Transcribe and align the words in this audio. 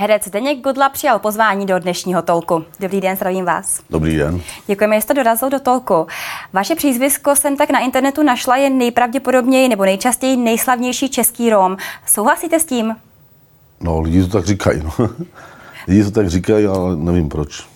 Herec 0.00 0.24
Zdeněk 0.24 0.60
Godla 0.60 0.88
přijal 0.88 1.18
pozvání 1.18 1.66
do 1.66 1.78
dnešního 1.78 2.22
tolku. 2.22 2.64
Dobrý 2.80 3.00
den, 3.00 3.16
zdravím 3.16 3.44
vás. 3.44 3.80
Dobrý 3.90 4.16
den. 4.16 4.40
Děkujeme, 4.66 4.96
že 4.96 5.00
jste 5.00 5.14
dorazil 5.14 5.50
do 5.50 5.60
tolku. 5.60 6.06
Vaše 6.52 6.74
přízvisko 6.74 7.36
jsem 7.36 7.56
tak 7.56 7.70
na 7.70 7.78
internetu 7.78 8.22
našla 8.22 8.56
je 8.56 8.70
nejpravděpodobněji 8.70 9.68
nebo 9.68 9.84
nejčastěji 9.84 10.36
nejslavnější 10.36 11.08
český 11.08 11.50
Rom. 11.50 11.76
Souhlasíte 12.06 12.60
s 12.60 12.64
tím? 12.64 12.96
No, 13.80 14.00
lidi 14.00 14.22
to 14.22 14.28
tak 14.28 14.46
říkají. 14.46 14.82
No. 14.84 14.92
lidi 15.88 16.04
to 16.04 16.10
tak 16.10 16.30
říkají, 16.30 16.66
ale 16.66 16.96
nevím 16.96 17.28
proč. 17.28 17.68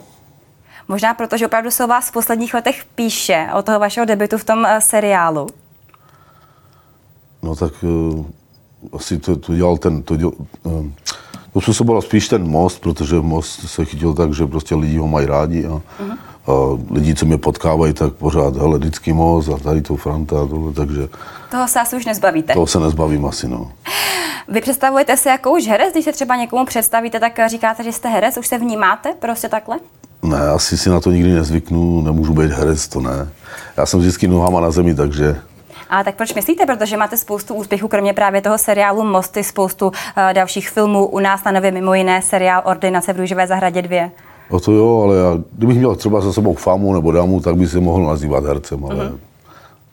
Možná 0.89 1.15
proto, 1.15 1.37
že 1.37 1.47
opravdu 1.47 1.71
se 1.71 1.85
o 1.85 1.87
vás 1.87 2.09
v 2.09 2.13
posledních 2.13 2.55
letech 2.55 2.85
píše, 2.95 3.49
o 3.55 3.63
toho 3.63 3.79
vašeho 3.79 4.07
debitu 4.07 4.39
v 4.39 4.45
tom 4.45 4.67
eh, 4.67 4.81
seriálu. 4.81 5.47
No 7.43 7.57
tak 7.57 7.73
uh, 7.83 8.27
asi 8.93 9.19
to, 9.19 9.37
to 9.37 9.55
dělal 9.55 9.77
ten, 9.77 10.03
to, 10.03 10.17
dělal, 10.17 10.35
uh, 10.63 10.87
to 11.53 11.61
způsobilo 11.61 12.03
spíš 12.03 12.29
ten 12.29 12.51
most, 12.51 12.81
protože 12.81 13.17
most 13.17 13.69
se 13.69 13.85
chytil 13.85 14.15
tak, 14.15 14.35
že 14.35 14.47
prostě 14.47 14.75
lidi 14.75 14.97
ho 14.97 15.09
mají 15.09 15.27
rádi 15.27 15.67
a, 15.67 15.71
uh-huh. 15.71 16.17
a 16.47 16.79
lidi, 16.91 17.15
co 17.15 17.27
mě 17.27 17.39
potkávají, 17.39 17.93
tak 17.93 18.13
pořád, 18.13 18.57
hele, 18.57 18.79
vždycky 18.79 19.13
most 19.13 19.49
a 19.49 19.59
tady 19.59 19.83
to 19.83 19.97
Franta 19.97 20.43
a 20.43 20.47
tohle, 20.47 20.73
takže... 20.73 21.09
Toho 21.51 21.69
se 21.69 21.81
asi 21.81 21.97
už 21.97 22.05
nezbavíte. 22.05 22.53
Toho 22.53 22.67
se 22.67 22.81
nezbavím 22.81 23.27
asi, 23.27 23.49
no. 23.49 23.73
Vy 24.49 24.61
představujete 24.61 25.17
se 25.17 25.29
jako 25.29 25.51
už 25.51 25.67
herec, 25.67 25.93
když 25.93 26.05
se 26.05 26.13
třeba 26.13 26.37
někomu 26.37 26.65
představíte, 26.65 27.21
tak 27.21 27.41
říkáte, 27.47 27.85
že 27.85 27.93
jste 27.93 28.09
herec, 28.09 28.37
už 28.37 28.47
se 28.47 28.59
vnímáte 28.59 29.13
prostě 29.19 29.49
takhle? 29.49 29.79
Ne, 30.23 30.49
asi 30.49 30.79
si 30.79 30.91
na 30.91 31.01
to 31.01 31.11
nikdy 31.11 31.33
nezvyknu, 31.33 32.03
nemůžu 32.03 32.35
být 32.35 32.51
herec, 32.51 32.89
to 32.89 33.01
ne. 33.01 33.29
Já 33.77 33.87
jsem 33.87 34.01
vždycky 34.01 34.29
nohama 34.29 34.61
na 34.61 34.71
zemi, 34.71 34.95
takže 34.95 35.41
ale 35.93 36.05
tak 36.05 36.15
proč 36.15 36.35
myslíte? 36.35 36.67
Protože 36.67 36.97
máte 36.97 37.17
spoustu 37.17 37.55
úspěchů, 37.55 37.89
kromě 37.89 38.13
právě 38.13 38.41
toho 38.41 38.59
seriálu 38.59 39.05
Mosty, 39.05 39.45
spoustu 39.45 39.87
uh, 39.87 39.93
dalších 40.33 40.71
filmů. 40.71 41.07
U 41.07 41.19
nás 41.19 41.45
na 41.45 41.53
nově 41.53 41.71
mimo 41.71 41.95
jiné 41.95 42.23
seriál 42.23 42.63
Ordinace 42.65 43.13
v 43.13 43.17
Růžové 43.17 43.47
zahradě 43.47 43.83
2. 43.83 44.11
O 44.51 44.61
to 44.61 44.73
jo, 44.73 45.03
ale 45.03 45.17
já, 45.17 45.39
kdybych 45.53 45.77
měl 45.77 45.95
třeba 45.95 46.21
za 46.21 46.33
sebou 46.33 46.55
famu 46.55 46.95
nebo 46.95 47.13
dámu, 47.13 47.41
tak 47.41 47.57
by 47.57 47.67
se 47.67 47.81
mohl 47.81 48.07
nazývat 48.07 48.45
hercem, 48.45 48.85
ale 48.85 48.95
uh-huh. 48.95 49.19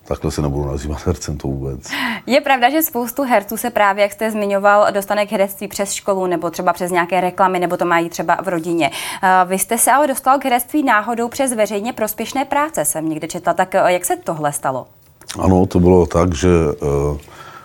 takhle 0.08 0.32
se 0.32 0.42
nebudu 0.42 0.72
nazývat 0.72 1.06
hercem 1.06 1.38
to 1.38 1.48
vůbec. 1.48 1.92
Je 2.26 2.42
pravda, 2.42 2.70
že 2.70 2.82
spoustu 2.82 3.24
herců 3.24 3.58
se 3.58 3.70
právě, 3.70 4.02
jak 4.02 4.12
jste 4.12 4.32
zmiňoval, 4.32 4.92
dostane 4.92 5.26
k 5.26 5.32
herectví 5.32 5.68
přes 5.68 5.94
školu 5.94 6.26
nebo 6.28 6.50
třeba 6.50 6.74
přes 6.74 6.92
nějaké 6.92 7.22
reklamy, 7.22 7.60
nebo 7.60 7.78
to 7.78 7.86
mají 7.86 8.10
třeba 8.10 8.38
v 8.44 8.48
rodině. 8.48 8.90
Uh, 8.90 9.50
vy 9.50 9.60
jste 9.60 9.78
se 9.78 9.92
ale 9.92 10.08
dostal 10.08 10.40
k 10.40 10.44
herectví 10.44 10.84
náhodou 10.84 11.28
přes 11.28 11.54
veřejně 11.54 11.94
prospěšné 11.94 12.46
práce, 12.46 12.86
jsem 12.86 13.10
někde 13.10 13.28
četla. 13.28 13.54
Tak 13.54 13.76
uh, 13.84 13.88
jak 13.88 14.06
se 14.06 14.16
tohle 14.16 14.54
stalo? 14.54 14.88
Ano, 15.38 15.66
to 15.66 15.80
bylo 15.80 16.06
tak, 16.06 16.36
že 16.36 16.50
eh, 16.50 17.18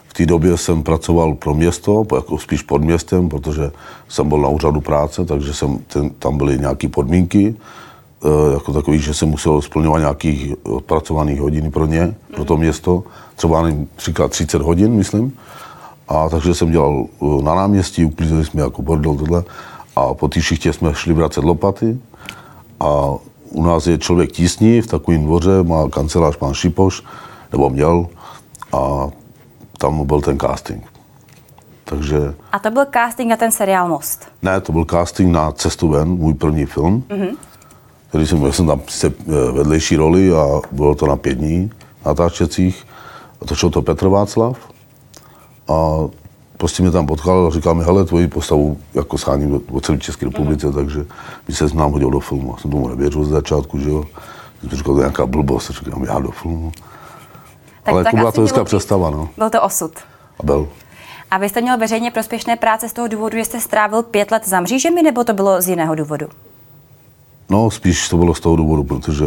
v 0.08 0.12
té 0.14 0.26
době 0.26 0.56
jsem 0.56 0.82
pracoval 0.82 1.34
pro 1.34 1.54
město, 1.54 2.04
jako 2.14 2.38
spíš 2.38 2.62
pod 2.62 2.82
městem, 2.82 3.28
protože 3.28 3.70
jsem 4.08 4.28
byl 4.28 4.38
na 4.38 4.48
úřadu 4.48 4.80
práce, 4.80 5.24
takže 5.24 5.54
jsem, 5.54 5.78
ten, 5.78 6.10
tam 6.10 6.38
byly 6.38 6.58
nějaké 6.58 6.88
podmínky, 6.88 7.54
eh, 8.24 8.52
jako 8.52 8.72
takový, 8.72 8.98
že 8.98 9.14
jsem 9.14 9.28
musel 9.28 9.62
splňovat 9.62 9.98
nějakých 9.98 10.54
odpracovaných 10.62 11.40
hodin 11.40 11.70
pro 11.70 11.86
ně, 11.86 12.14
pro 12.34 12.44
to 12.44 12.56
město, 12.56 13.02
třeba 13.36 13.62
například 13.62 14.30
30 14.30 14.62
hodin, 14.62 14.92
myslím. 14.92 15.32
A 16.08 16.28
takže 16.28 16.54
jsem 16.54 16.70
dělal 16.70 17.06
eh, 17.22 17.42
na 17.42 17.54
náměstí, 17.54 18.04
uklízeli 18.04 18.44
jsme 18.44 18.62
jako 18.62 18.82
bordel 18.82 19.16
tohle. 19.16 19.44
A 19.96 20.14
po 20.14 20.28
té 20.28 20.42
šichtě 20.42 20.72
jsme 20.72 20.94
šli 20.94 21.12
vracet 21.12 21.44
lopaty. 21.44 21.98
A 22.80 23.14
u 23.50 23.62
nás 23.62 23.86
je 23.86 23.98
člověk 23.98 24.32
tísní 24.32 24.80
v 24.80 24.86
takovém 24.86 25.24
dvoře, 25.24 25.62
má 25.62 25.88
kancelář 25.88 26.36
pan 26.36 26.54
Šipoš, 26.54 27.02
nebo 27.54 27.70
měl 27.70 28.06
a 28.72 29.08
tam 29.78 30.06
byl 30.06 30.20
ten 30.20 30.38
casting. 30.38 30.84
Takže... 31.84 32.34
A 32.52 32.58
to 32.58 32.70
byl 32.70 32.86
casting 32.94 33.30
na 33.30 33.36
ten 33.36 33.50
seriál 33.50 33.88
Most? 33.88 34.28
Ne, 34.42 34.60
to 34.60 34.72
byl 34.72 34.84
casting 34.84 35.32
na 35.32 35.52
Cestu 35.52 35.88
ven, 35.88 36.08
můj 36.08 36.34
první 36.34 36.66
film, 36.66 37.04
mm-hmm. 37.08 37.36
který 38.08 38.26
jsem, 38.26 38.52
jsem 38.52 38.66
tam 38.66 38.80
se 38.88 39.06
eh, 39.06 39.52
vedlejší 39.52 39.96
roli 39.96 40.32
a 40.32 40.60
bylo 40.72 40.94
to 40.94 41.06
na 41.06 41.16
pět 41.16 41.34
dní 41.34 41.70
natáčecích. 42.06 42.86
A 43.42 43.46
točil 43.46 43.70
to 43.70 43.82
Petr 43.82 44.08
Václav 44.08 44.58
a 45.68 45.98
prostě 46.56 46.82
mě 46.82 46.90
tam 46.90 47.06
potkal 47.06 47.46
a 47.46 47.50
říkal 47.50 47.74
mi, 47.74 47.84
hele, 47.84 48.04
tvoji 48.04 48.28
postavu 48.28 48.78
jako 48.94 49.18
sáním 49.18 49.60
o 49.72 49.80
celé 49.80 49.98
České 49.98 50.26
republice, 50.26 50.66
mm-hmm. 50.66 50.74
takže 50.74 51.06
mi 51.48 51.54
se 51.54 51.64
nám 51.74 51.92
hodil 51.92 52.10
do 52.10 52.20
filmu. 52.20 52.50
Já 52.50 52.62
jsem 52.62 52.70
tomu 52.70 52.88
nevěřil 52.88 53.24
z 53.24 53.28
začátku, 53.28 53.78
že 53.78 53.90
jo. 53.90 54.04
Jsem 54.60 54.78
říkal, 54.78 54.94
to 54.94 55.00
je 55.00 55.04
nějaká 55.04 55.26
blbost, 55.26 55.70
říkám, 55.70 56.04
já 56.04 56.18
do 56.18 56.30
filmu. 56.30 56.72
Tak, 57.84 57.94
Ale 57.94 58.04
tak 58.04 58.14
byla 58.14 58.32
to 58.32 58.40
hezká 58.40 58.64
představa, 58.64 59.10
no. 59.10 59.28
Byl 59.36 59.50
to 59.50 59.62
osud. 59.62 59.92
A 60.40 60.42
byl. 60.42 60.68
A 61.30 61.38
vy 61.38 61.48
jste 61.48 61.60
měl 61.60 61.78
veřejně 61.78 62.10
prospěšné 62.10 62.56
práce 62.56 62.88
z 62.88 62.92
toho 62.92 63.08
důvodu, 63.08 63.36
že 63.36 63.44
jste 63.44 63.60
strávil 63.60 64.02
pět 64.02 64.30
let 64.30 64.48
za 64.48 64.60
mřížemi, 64.60 65.02
nebo 65.02 65.24
to 65.24 65.32
bylo 65.32 65.62
z 65.62 65.68
jiného 65.68 65.94
důvodu? 65.94 66.26
No, 67.50 67.70
spíš 67.70 68.08
to 68.08 68.16
bylo 68.16 68.34
z 68.34 68.40
toho 68.40 68.56
důvodu, 68.56 68.84
protože 68.84 69.24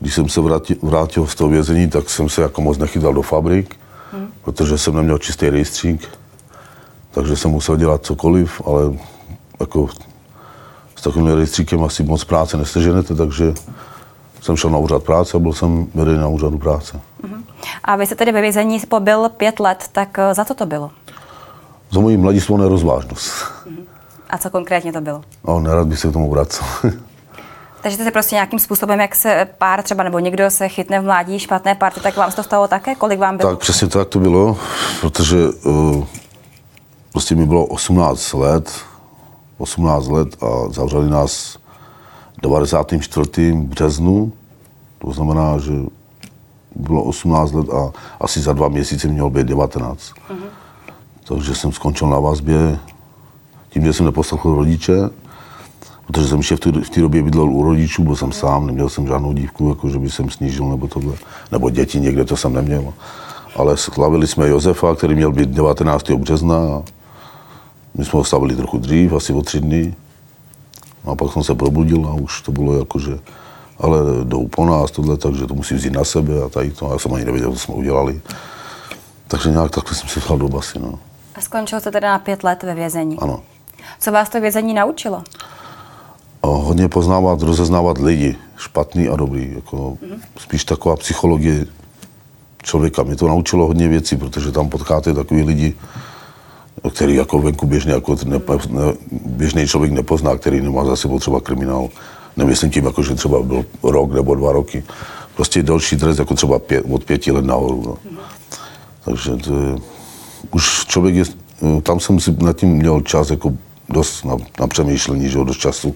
když 0.00 0.14
jsem 0.14 0.28
se 0.28 0.40
vrátil, 0.40 0.76
vrátil 0.82 1.26
z 1.26 1.34
toho 1.34 1.50
vězení, 1.50 1.90
tak 1.90 2.10
jsem 2.10 2.28
se 2.28 2.42
jako 2.42 2.62
moc 2.62 2.78
nechytal 2.78 3.14
do 3.14 3.22
fabrik, 3.22 3.76
hmm. 4.12 4.28
protože 4.44 4.78
jsem 4.78 4.94
neměl 4.94 5.18
čistý 5.18 5.50
rejstřík, 5.50 6.08
takže 7.10 7.36
jsem 7.36 7.50
musel 7.50 7.76
dělat 7.76 8.04
cokoliv, 8.04 8.62
ale 8.66 8.82
jako 9.60 9.88
s 10.96 11.02
takovým 11.02 11.26
rejstříkem 11.28 11.84
asi 11.84 12.02
moc 12.02 12.24
práce 12.24 12.56
neseženete, 12.56 13.14
takže 13.14 13.54
jsem 14.40 14.56
šel 14.56 14.70
na 14.70 14.78
úřad 14.78 15.02
práce 15.02 15.36
a 15.36 15.40
byl 15.40 15.52
jsem 15.52 15.86
vedený 15.94 16.18
na 16.18 16.28
úřadu 16.28 16.58
práce. 16.58 17.00
A 17.84 17.96
vy 17.96 18.06
jste 18.06 18.14
tedy 18.14 18.32
ve 18.32 18.40
vězení 18.40 18.80
pobyl 18.80 19.28
pět 19.28 19.60
let, 19.60 19.88
tak 19.92 20.18
eh, 20.18 20.34
za 20.34 20.44
co 20.44 20.54
to 20.54 20.66
bylo? 20.66 20.90
Za 21.90 22.00
moji 22.00 22.16
mladistvou 22.16 22.56
nerozvážnost. 22.56 23.32
A 24.30 24.38
co 24.38 24.50
konkrétně 24.50 24.92
to 24.92 25.00
bylo? 25.00 25.22
No, 25.44 25.60
nerad 25.60 25.86
bych 25.88 25.98
se 25.98 26.08
k 26.08 26.12
tomu 26.12 26.30
vracel. 26.30 26.66
Takže 27.82 27.96
jste 27.96 28.04
se 28.04 28.10
prostě 28.10 28.34
nějakým 28.34 28.58
způsobem, 28.58 29.00
jak 29.00 29.14
se 29.14 29.48
pár 29.58 29.82
třeba 29.82 30.04
nebo 30.04 30.18
někdo 30.18 30.50
se 30.50 30.68
chytne 30.68 31.00
v 31.00 31.04
mládí 31.04 31.38
špatné 31.38 31.74
party, 31.74 32.00
tak 32.00 32.16
vám 32.16 32.30
se 32.30 32.36
to 32.36 32.42
stalo 32.42 32.68
také? 32.68 32.94
Kolik 32.94 33.18
vám 33.18 33.36
bylo? 33.36 33.50
Tak 33.50 33.58
přesně 33.58 33.88
tak 33.88 34.08
to 34.08 34.18
bylo, 34.18 34.58
protože 35.00 35.36
uh, 35.48 36.04
prostě 37.12 37.34
mi 37.34 37.46
bylo 37.46 37.66
18 37.66 38.32
let, 38.32 38.72
18 39.58 40.08
let 40.08 40.42
a 40.42 40.72
zavřeli 40.72 41.10
nás 41.10 41.58
94. 42.42 43.52
březnu. 43.52 44.32
To 44.98 45.12
znamená, 45.12 45.58
že 45.58 45.72
bylo 46.76 47.02
18 47.02 47.52
let 47.52 47.66
a 47.70 47.92
asi 48.20 48.40
za 48.40 48.52
dva 48.52 48.68
měsíce 48.68 49.08
mělo 49.08 49.30
být 49.30 49.46
19. 49.46 50.00
Uh-huh. 50.00 50.34
Takže 51.24 51.54
jsem 51.54 51.72
skončil 51.72 52.08
na 52.08 52.20
vazbě 52.20 52.78
tím, 53.68 53.84
že 53.84 53.92
jsem 53.92 54.06
neposlechl 54.06 54.54
rodiče, 54.54 55.10
protože 56.06 56.28
jsem 56.28 56.38
ještě 56.38 56.56
v 56.56 56.90
té 56.90 57.00
době 57.00 57.22
bydlel 57.22 57.50
u 57.50 57.62
rodičů, 57.62 58.04
byl 58.04 58.16
jsem 58.16 58.32
sám, 58.32 58.66
neměl 58.66 58.88
jsem 58.88 59.06
žádnou 59.06 59.32
dívku, 59.32 59.68
jako 59.68 59.88
že 59.88 59.98
by 59.98 60.10
jsem 60.10 60.30
snížil 60.30 60.68
nebo 60.68 60.88
tohle, 60.88 61.14
nebo 61.52 61.70
děti 61.70 62.00
někde, 62.00 62.24
to 62.24 62.36
jsem 62.36 62.52
neměl. 62.52 62.92
Ale 63.56 63.76
slavili 63.76 64.26
jsme 64.26 64.48
Josefa, 64.48 64.94
který 64.94 65.14
měl 65.14 65.32
být 65.32 65.48
19. 65.48 66.10
března 66.10 66.56
a 66.56 66.82
my 67.94 68.04
jsme 68.04 68.16
ho 68.16 68.24
slavili 68.24 68.56
trochu 68.56 68.78
dřív, 68.78 69.12
asi 69.12 69.32
o 69.32 69.42
tři 69.42 69.60
dny. 69.60 69.94
A 71.04 71.14
pak 71.14 71.32
jsem 71.32 71.42
se 71.42 71.54
probudil 71.54 72.06
a 72.06 72.14
už 72.14 72.42
to 72.42 72.52
bylo 72.52 72.78
jako, 72.78 72.98
že 72.98 73.18
ale 73.82 73.98
jdou 74.24 74.48
po 74.48 74.66
nás 74.66 74.90
tohle, 74.90 75.16
takže 75.16 75.46
to 75.46 75.54
musí 75.54 75.74
vzít 75.74 75.92
na 75.92 76.04
sebe 76.04 76.42
a 76.46 76.48
tady 76.48 76.70
to. 76.70 76.92
Já 76.92 76.98
jsem 76.98 77.14
ani 77.14 77.24
nevěděl, 77.24 77.52
co 77.52 77.58
jsme 77.58 77.74
udělali. 77.74 78.20
Takže 79.28 79.50
nějak 79.50 79.70
takhle 79.70 79.94
jsem 79.94 80.08
se 80.08 80.20
vzal 80.20 80.38
do 80.38 80.48
basy. 80.48 80.78
No. 80.78 80.98
A 81.34 81.40
skončil 81.40 81.80
jste 81.80 81.90
teda 81.90 82.12
na 82.12 82.18
pět 82.18 82.44
let 82.44 82.62
ve 82.62 82.74
vězení? 82.74 83.18
Ano. 83.18 83.40
Co 84.00 84.12
vás 84.12 84.28
to 84.28 84.40
vězení 84.40 84.74
naučilo? 84.74 85.22
O, 86.40 86.48
hodně 86.48 86.88
poznávat, 86.88 87.42
rozeznávat 87.42 87.98
lidi, 87.98 88.36
špatný 88.56 89.08
a 89.08 89.16
dobrý. 89.16 89.52
Jako 89.54 89.76
mm-hmm. 89.76 90.18
Spíš 90.38 90.64
taková 90.64 90.96
psychologie 90.96 91.66
člověka. 92.62 93.02
Mě 93.02 93.16
to 93.16 93.28
naučilo 93.28 93.66
hodně 93.66 93.88
věcí, 93.88 94.16
protože 94.16 94.52
tam 94.52 94.68
potkáte 94.68 95.14
takový 95.14 95.42
lidi, 95.42 95.74
který 96.90 97.14
jako 97.14 97.38
venku 97.38 97.66
běžně 97.66 97.92
jako 97.92 98.16
ne, 98.24 98.40
ne, 98.68 98.82
běžný 99.12 99.66
člověk 99.66 99.92
nepozná, 99.92 100.36
který 100.36 100.60
nemá 100.60 100.84
za 100.84 100.96
sebou 100.96 101.18
třeba 101.18 101.40
kriminál 101.40 101.88
Nemyslím 102.36 102.70
tím, 102.70 102.84
jako, 102.84 103.02
že 103.02 103.14
třeba 103.14 103.42
byl 103.42 103.64
rok 103.82 104.12
nebo 104.12 104.34
dva 104.34 104.52
roky. 104.52 104.84
Prostě 105.34 105.62
další 105.62 105.96
trest, 105.96 106.18
jako 106.18 106.34
třeba 106.34 106.58
pět, 106.58 106.84
od 106.90 107.04
pěti 107.04 107.32
let 107.32 107.44
nahoru. 107.44 107.82
No. 107.86 108.20
Takže 109.04 109.36
to 109.36 109.62
je, 109.62 109.78
už 110.50 110.86
člověk 110.86 111.14
je, 111.14 111.24
tam 111.82 112.00
jsem 112.00 112.20
si 112.20 112.36
nad 112.38 112.56
tím 112.56 112.68
měl 112.68 113.00
čas 113.00 113.30
jako 113.30 113.52
dost 113.88 114.24
na, 114.24 114.36
na 114.60 114.66
přemýšlení, 114.66 115.28
že 115.28 115.38
dost 115.38 115.58
času. 115.58 115.94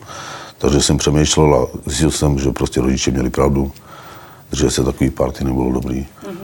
Takže 0.58 0.82
jsem 0.82 0.96
přemýšlel 0.96 1.54
a 1.54 1.78
zjistil 1.86 2.10
jsem, 2.10 2.38
že 2.38 2.50
prostě 2.50 2.80
rodiče 2.80 3.10
měli 3.10 3.30
pravdu, 3.30 3.72
že 4.52 4.70
se 4.70 4.84
takový 4.84 5.10
party 5.10 5.44
nebylo 5.44 5.72
dobrý. 5.72 6.06
Uh-huh. 6.22 6.36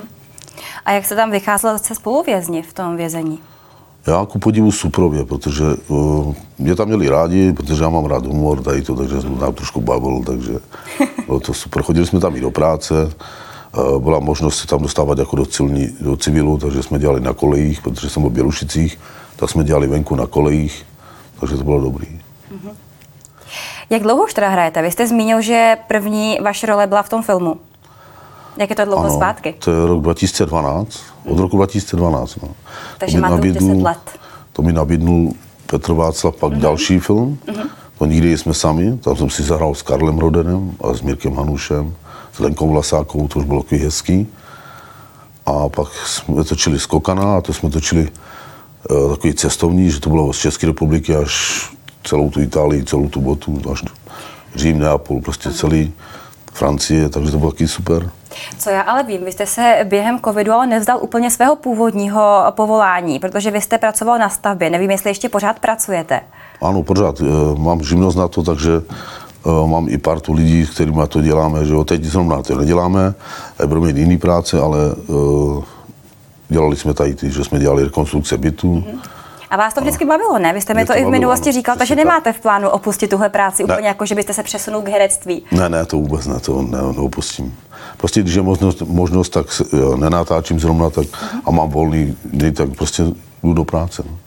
A 0.84 0.92
jak 0.92 1.06
se 1.06 1.16
tam 1.16 1.30
vycházelo 1.30 1.78
se 1.78 1.94
spoluvězni 1.94 2.62
v 2.62 2.72
tom 2.72 2.96
vězení? 2.96 3.40
Já 4.06 4.26
ku 4.26 4.38
podivu 4.38 4.72
suprově, 4.72 5.24
protože 5.24 5.64
uh, 5.88 6.34
mě 6.58 6.74
tam 6.74 6.86
měli 6.88 7.08
rádi, 7.08 7.52
protože 7.52 7.82
já 7.82 7.88
mám 7.90 8.04
rád 8.04 8.26
humor, 8.26 8.62
tady 8.62 8.82
to, 8.82 8.96
takže 8.96 9.20
jsem 9.22 9.36
tam 9.36 9.54
trošku 9.54 9.80
bavil, 9.80 10.22
takže 10.26 10.52
bylo 11.26 11.40
to 11.40 11.54
super. 11.54 11.82
Chodili 11.82 12.06
jsme 12.06 12.20
tam 12.20 12.36
i 12.36 12.40
do 12.40 12.50
práce, 12.50 13.12
uh, 13.76 13.98
byla 14.02 14.18
možnost 14.18 14.58
se 14.58 14.66
tam 14.66 14.82
dostávat 14.82 15.18
jako 15.18 15.36
do, 15.36 15.46
cilní, 15.46 15.88
do 16.00 16.16
civilu, 16.16 16.58
takže 16.58 16.82
jsme 16.82 16.98
dělali 16.98 17.20
na 17.20 17.32
kolejích, 17.32 17.80
protože 17.82 18.10
jsem 18.10 18.22
byl 18.22 18.30
v 18.30 18.34
Bělušicích, 18.34 18.98
tak 19.36 19.50
jsme 19.50 19.64
dělali 19.64 19.86
venku 19.86 20.14
na 20.14 20.26
kolejích, 20.26 20.86
takže 21.40 21.56
to 21.56 21.64
bylo 21.64 21.80
dobrý. 21.80 22.20
Jak 23.90 24.02
dlouho 24.02 24.24
už 24.24 24.34
teda 24.34 24.48
hrajete? 24.48 24.82
Vy 24.82 24.90
jste 24.90 25.06
zmínil, 25.06 25.40
že 25.42 25.76
první 25.88 26.38
vaše 26.42 26.66
role 26.66 26.86
byla 26.86 27.02
v 27.02 27.08
tom 27.08 27.22
filmu. 27.22 27.56
Jak 28.56 28.70
je 28.70 28.76
to 28.76 28.84
dlouho 28.84 29.04
Ano, 29.04 29.14
zpátky? 29.14 29.54
to 29.58 29.70
je 29.70 29.86
rok 29.86 30.00
2012, 30.02 31.00
od 31.24 31.38
roku 31.38 31.56
2012. 31.56 32.36
No. 32.42 32.48
Takže 32.98 33.20
máte 33.20 33.48
už 33.48 33.52
10 33.52 33.82
let. 33.82 33.98
To 34.52 34.62
mi 34.62 34.72
nabídnul 34.72 35.32
Petr 35.66 35.92
Václav 35.92 36.36
pak 36.36 36.54
další 36.54 36.98
film. 36.98 37.38
To 37.98 38.06
nikdy 38.06 38.38
jsme 38.38 38.54
sami, 38.54 38.98
tam 38.98 39.16
jsem 39.16 39.30
si 39.30 39.42
zahrál 39.42 39.74
s 39.74 39.82
Karlem 39.82 40.18
Rodenem 40.18 40.72
a 40.84 40.94
s 40.94 41.02
Mirkem 41.02 41.34
Hanušem, 41.34 41.94
s 42.32 42.38
Lenkou 42.38 42.68
Vlasákou, 42.68 43.28
to 43.28 43.38
už 43.38 43.44
bylo 43.44 43.62
takový 43.62 43.80
hezký. 43.80 44.26
A 45.46 45.68
pak 45.68 45.88
jsme 46.06 46.44
točili 46.44 46.78
z 46.78 46.86
Kokana 46.86 47.36
a 47.36 47.40
to 47.40 47.52
jsme 47.52 47.70
točili 47.70 48.08
uh, 48.90 49.10
takový 49.10 49.34
cestovní, 49.34 49.90
že 49.90 50.00
to 50.00 50.10
bylo 50.10 50.32
z 50.32 50.38
České 50.38 50.66
republiky 50.66 51.16
až 51.16 51.62
celou 52.04 52.30
tu 52.30 52.40
Itálii, 52.40 52.84
celou 52.84 53.08
tu 53.08 53.20
botu, 53.20 53.62
až 53.72 53.84
Řím, 54.54 54.78
Neapol, 54.78 55.20
prostě 55.20 55.52
celý 55.52 55.92
Francie, 56.52 57.08
takže 57.08 57.30
to 57.30 57.38
bylo 57.38 57.50
taky 57.50 57.68
super. 57.68 58.10
Co 58.58 58.70
já 58.70 58.80
ale 58.80 59.02
vím, 59.02 59.24
vy 59.24 59.32
jste 59.32 59.46
se 59.46 59.78
během 59.84 60.20
covidu 60.20 60.52
ale 60.52 60.66
nevzdal 60.66 60.98
úplně 61.02 61.30
svého 61.30 61.56
původního 61.56 62.44
povolání, 62.50 63.18
protože 63.18 63.50
vy 63.50 63.60
jste 63.60 63.78
pracoval 63.78 64.18
na 64.18 64.28
stavbě. 64.28 64.70
Nevím, 64.70 64.90
jestli 64.90 65.10
ještě 65.10 65.28
pořád 65.28 65.58
pracujete. 65.60 66.20
Ano, 66.62 66.82
pořád. 66.82 67.20
eh, 67.20 67.58
Mám 67.58 67.82
živnost 67.82 68.16
na 68.18 68.28
to, 68.28 68.42
takže 68.42 68.70
eh, 69.46 69.66
mám 69.66 69.88
i 69.88 69.98
partu 69.98 70.32
lidí, 70.32 70.66
s 70.66 70.70
kterými 70.70 71.02
to 71.08 71.20
děláme. 71.22 71.64
Že 71.66 71.72
jo. 71.72 71.84
Teď 71.84 72.04
zrovna 72.04 72.42
to 72.42 72.54
neděláme, 72.58 73.14
eh, 73.60 73.66
budeme 73.66 73.86
mít 73.86 73.96
jiný 73.96 74.18
práce, 74.18 74.60
ale 74.60 74.78
eh, 74.92 75.62
dělali 76.48 76.76
jsme 76.76 76.94
tady 76.94 77.14
ty, 77.14 77.30
že 77.30 77.44
jsme 77.44 77.58
dělali 77.58 77.84
rekonstrukce 77.84 78.38
bytů. 78.38 78.84
A 79.52 79.56
vás 79.56 79.74
to 79.74 79.80
vždycky 79.80 80.04
bavilo, 80.04 80.38
ne? 80.38 80.52
Vy 80.52 80.60
jste 80.60 80.74
mi 80.74 80.80
to 80.80 80.86
to 80.86 80.92
i 80.92 80.96
v 80.96 80.98
bavilo, 80.98 81.10
minulosti 81.10 81.48
ano, 81.48 81.52
říkal, 81.52 81.76
takže 81.76 81.96
nemáte 81.96 82.32
v 82.32 82.40
plánu 82.40 82.68
opustit 82.68 83.10
tuhle 83.10 83.28
práci 83.28 83.64
Ne. 83.64 83.74
úplně 83.74 83.88
jako, 83.88 84.06
že 84.06 84.14
byste 84.14 84.34
se 84.34 84.42
přesunul 84.42 84.82
k 84.82 84.88
herectví. 84.88 85.44
Ne, 85.50 85.68
ne, 85.68 85.86
to 85.86 85.96
vůbec 85.96 86.26
ne, 86.26 86.40
to 86.40 86.62
ne, 86.62 86.78
neopustím. 86.78 87.58
Prostě 87.96 88.20
když 88.20 88.34
je 88.34 88.42
možnost, 88.42 88.82
možnost 88.82 89.28
tak 89.28 89.46
nenatáčím 89.96 90.60
zrovna, 90.60 90.90
tak 90.90 91.06
a 91.44 91.50
mám 91.50 91.70
volný 91.70 92.16
dny, 92.24 92.52
tak 92.52 92.76
prostě 92.76 93.02
jdu 93.42 93.52
do 93.54 93.64
práce. 93.64 94.02
No. 94.10 94.18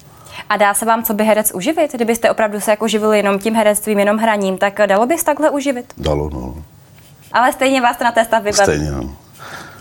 A 0.49 0.57
dá 0.57 0.73
se 0.73 0.85
vám 0.85 1.03
co 1.03 1.13
by 1.13 1.23
herec 1.23 1.51
uživit? 1.51 1.93
Kdybyste 1.93 2.31
opravdu 2.31 2.59
se 2.59 2.71
jako 2.71 2.87
živili 2.87 3.17
jenom 3.17 3.39
tím 3.39 3.55
herectvím, 3.55 3.99
jenom 3.99 4.17
hraním, 4.17 4.57
tak 4.57 4.79
dalo 4.85 5.05
by 5.05 5.17
se 5.17 5.25
takhle 5.25 5.49
uživit? 5.49 5.93
Dalo, 5.97 6.29
no. 6.33 6.55
Ale 7.31 7.51
stejně 7.53 7.81
vás 7.81 7.97
to 7.97 8.03
na 8.03 8.11
té 8.11 8.25
stavbě 8.25 8.51
baví. 8.57 8.63
Stejně, 8.63 8.91
no. 8.91 9.09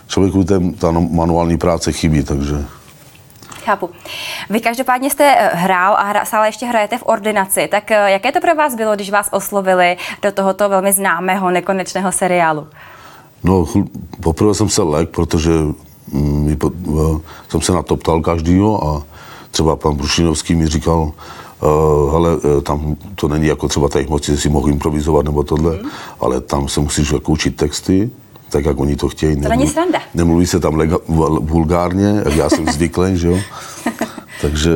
Člověku 0.06 0.44
ten, 0.44 0.74
ta 0.74 0.90
manuální 0.90 1.58
práce 1.58 1.92
chybí, 1.92 2.24
takže 2.24 2.64
Chápu. 3.64 3.90
Vy 4.50 4.60
každopádně 4.60 5.10
jste 5.10 5.34
eh, 5.38 5.50
hrál 5.56 5.94
a 5.98 6.02
hra, 6.04 6.24
stále 6.24 6.48
ještě 6.48 6.66
hrajete 6.66 6.98
v 6.98 7.02
ordinaci. 7.06 7.68
Tak 7.70 7.90
eh, 7.90 8.10
jaké 8.10 8.32
to 8.32 8.40
pro 8.40 8.54
vás 8.54 8.74
bylo, 8.74 8.94
když 8.94 9.10
vás 9.10 9.28
oslovili 9.32 9.96
do 10.22 10.32
tohoto 10.32 10.68
velmi 10.68 10.92
známého 10.92 11.50
nekonečného 11.50 12.12
seriálu? 12.12 12.66
No, 13.44 13.66
poprvé 14.22 14.54
jsem 14.54 14.68
se 14.68 14.82
lek, 14.82 15.08
protože 15.08 15.50
mm, 16.12 16.56
eh, 16.66 17.20
jsem 17.48 17.60
se 17.60 17.72
na 17.72 17.82
to 17.82 17.96
ptal 17.96 18.20
každýho 18.20 18.84
a 18.88 19.02
třeba 19.50 19.76
pan 19.76 19.94
Brušinovský 19.96 20.54
mi 20.54 20.66
říkal, 20.66 21.12
eh, 21.62 22.60
tam 22.62 22.96
to 23.14 23.28
není 23.28 23.46
jako 23.46 23.68
třeba 23.68 23.88
tady 23.88 24.06
moc, 24.06 24.24
že 24.24 24.36
si 24.36 24.48
mohu 24.48 24.68
improvizovat 24.68 25.24
nebo 25.24 25.42
tohle, 25.42 25.76
Mhm. 25.76 25.90
ale 26.20 26.40
tam 26.40 26.68
se 26.68 26.80
musíš 26.80 27.10
jako 27.12 27.32
učit 27.32 27.56
texty, 27.56 28.10
tak 28.50 28.64
jak 28.64 28.80
oni 28.80 28.96
to 28.96 29.08
chtějí. 29.08 29.40
To 29.40 29.48
není 29.48 29.66
sranda. 29.66 29.98
Nemluví 30.14 30.46
se 30.46 30.60
tam 30.60 30.74
lega, 30.74 30.96
vul- 30.96 31.38
vulgárně, 31.46 32.22
jak 32.24 32.36
já 32.36 32.50
jsem 32.50 32.66
zvyklý, 32.66 33.16
že 33.18 33.28
jo. 33.28 33.38
Takže 34.44 34.70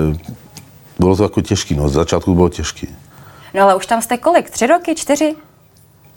bylo 0.99 1.17
to 1.17 1.23
jako 1.23 1.41
těžký, 1.41 1.75
no, 1.75 1.89
z 1.89 1.93
začátku 1.93 2.35
bylo 2.35 2.49
těžký. 2.49 2.89
No 3.55 3.63
ale 3.63 3.75
už 3.75 3.87
tam 3.87 4.03
jste 4.03 4.17
kolik? 4.17 4.51
Tři 4.51 4.67
roky? 4.67 4.95
Čtyři? 4.95 5.35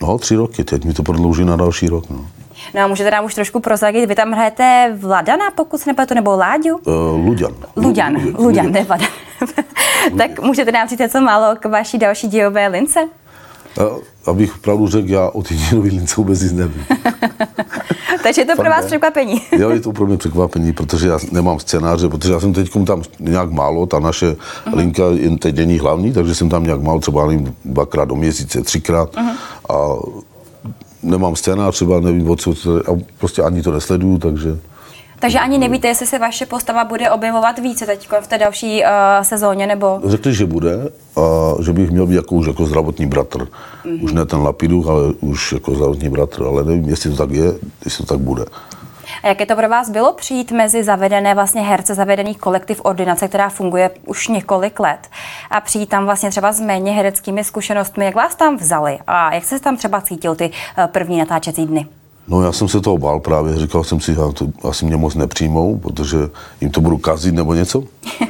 No, 0.02 0.18
tři 0.18 0.36
roky, 0.36 0.64
teď 0.64 0.86
mi 0.86 0.94
to 0.94 1.04
prodlouží 1.04 1.46
na 1.46 1.56
další 1.56 1.88
rok, 1.90 2.10
no. 2.10 2.28
No 2.76 2.82
a 2.82 2.88
můžete 2.88 3.12
nám 3.12 3.26
už 3.26 3.36
trošku 3.36 3.60
prozradit, 3.60 4.06
vy 4.06 4.16
tam 4.16 4.32
hrajete 4.32 4.96
Vladana, 5.00 5.46
pokud 5.56 5.78
se 5.82 5.90
nepletu, 5.90 6.14
nebo 6.14 6.36
Láďu? 6.38 6.78
Uh, 6.78 7.26
Luďan. 7.26 7.56
Luďan, 7.76 8.16
Lu- 8.16 8.32
Lu- 8.32 8.44
Luďan, 8.44 8.72
ne 8.72 8.84
Vladan. 8.84 9.08
tak 10.18 10.40
můžete 10.40 10.72
nám 10.72 10.88
říct 10.90 11.00
něco 11.00 11.22
málo 11.22 11.56
k 11.56 11.66
vaší 11.66 11.98
další 11.98 12.28
dějové 12.28 12.68
lince? 12.68 13.00
A, 13.80 13.84
abych 14.30 14.58
pravdu 14.58 14.88
řekl, 14.88 15.10
já 15.10 15.30
o 15.30 15.44
té 15.44 15.54
dějinové 15.54 15.90
lince 15.90 16.16
vůbec 16.18 16.42
nic 16.42 16.52
nevím. 16.52 16.86
Takže 18.24 18.42
je 18.42 18.46
to 18.46 18.56
pro 18.56 18.70
vás 18.70 18.82
ne. 18.82 18.88
překvapení. 18.88 19.42
Jo, 19.52 19.70
je 19.70 19.80
to 19.80 19.92
pro 19.92 20.06
mě 20.06 20.18
překvapení, 20.18 20.74
protože 20.74 21.08
já 21.08 21.20
nemám 21.32 21.60
scénáře, 21.60 22.10
protože 22.10 22.34
já 22.34 22.40
jsem 22.40 22.54
teď 22.54 22.70
tam 22.86 23.02
nějak 23.20 23.52
málo, 23.52 23.86
ta 23.86 24.00
naše 24.00 24.32
uh-huh. 24.32 24.76
linka 24.76 25.04
je 25.14 25.38
teď 25.38 25.56
není 25.56 25.80
hlavní, 25.80 26.14
takže 26.14 26.36
jsem 26.36 26.50
tam 26.50 26.64
nějak 26.64 26.82
málo, 26.82 27.00
třeba 27.00 27.28
nevím, 27.28 27.56
dvakrát 27.66 28.06
do 28.06 28.16
měsíce, 28.16 28.62
třikrát. 28.62 29.16
Uh-huh. 29.16 29.34
A 29.70 30.00
nemám 31.04 31.36
scénář, 31.36 31.76
třeba 31.76 32.00
nevím, 32.00 32.30
o 32.30 32.36
co, 32.36 32.52
a 32.92 32.98
prostě 33.18 33.42
ani 33.42 33.62
to 33.62 33.72
nesleduju, 33.72 34.18
takže... 34.18 34.60
Takže 35.22 35.40
ani 35.40 35.58
nevíte, 35.58 35.88
jestli 35.88 36.08
se 36.08 36.20
vaše 36.20 36.46
postava 36.46 36.84
bude 36.84 37.12
objevovat 37.12 37.60
více 37.60 37.86
teď 37.86 38.10
v 38.22 38.28
té 38.28 38.38
další 38.38 38.84
uh, 38.84 38.90
sezóně, 39.22 39.68
nebo... 39.68 40.02
Řekli, 40.06 40.34
že 40.34 40.46
bude 40.46 40.92
a 41.16 41.22
že 41.64 41.74
bych 41.74 41.92
měl 41.92 42.06
být 42.06 42.16
jako 42.16 42.36
už 42.36 42.48
jako 42.48 42.66
zdravotní 42.66 43.06
bratr. 43.06 43.42
Mm-hmm. 43.42 44.04
Už 44.04 44.14
ne 44.14 44.26
ten 44.26 44.42
Lapiduch, 44.42 44.88
ale 44.88 45.02
už 45.20 45.52
jako 45.52 45.76
zdravotní 45.76 46.10
bratr, 46.10 46.44
ale 46.44 46.64
nevím, 46.64 46.90
jestli 46.90 47.10
to 47.10 47.18
tak 47.18 47.32
je, 47.32 47.54
jestli 47.86 48.06
to 48.06 48.14
tak 48.14 48.24
bude. 48.24 48.46
A 49.24 49.28
jaké 49.28 49.46
to 49.46 49.56
pro 49.56 49.70
vás 49.70 49.90
bylo 49.90 50.14
přijít 50.14 50.52
mezi 50.52 50.84
zavedené 50.84 51.36
vlastně 51.36 51.62
herce, 51.62 51.96
zavedený 51.96 52.36
kolektiv 52.36 52.82
ordinace, 52.84 53.28
která 53.28 53.50
funguje 53.50 53.92
už 54.06 54.28
několik 54.28 54.80
let 54.80 55.08
a 55.52 55.62
přijít 55.62 55.90
tam 55.90 56.06
vlastně 56.06 56.30
třeba 56.30 56.52
s 56.52 56.60
méně 56.60 56.92
hereckými 56.92 57.44
zkušenostmi, 57.44 58.06
jak 58.06 58.16
vás 58.16 58.36
tam 58.36 58.58
vzali 58.58 59.00
a 59.08 59.34
jak 59.34 59.44
se 59.44 59.60
tam 59.60 59.78
třeba 59.78 60.02
cítil 60.02 60.36
ty 60.36 60.52
eh, 60.78 60.88
první 60.88 61.20
natáčecí 61.20 61.66
dny? 61.66 61.88
No 62.32 62.42
já 62.42 62.52
jsem 62.52 62.68
se 62.68 62.82
toho 62.82 62.98
bál 62.98 63.20
právě, 63.20 63.58
říkal 63.58 63.84
jsem 63.84 64.00
si, 64.00 64.12
já 64.12 64.32
to 64.32 64.48
asi 64.70 64.86
mě 64.86 64.98
moc 64.98 65.16
nepřijmou, 65.16 65.78
protože 65.78 66.18
jim 66.62 66.72
to 66.72 66.82
budu 66.82 66.98
kazit 66.98 67.36
nebo 67.36 67.54
něco. 67.54 67.84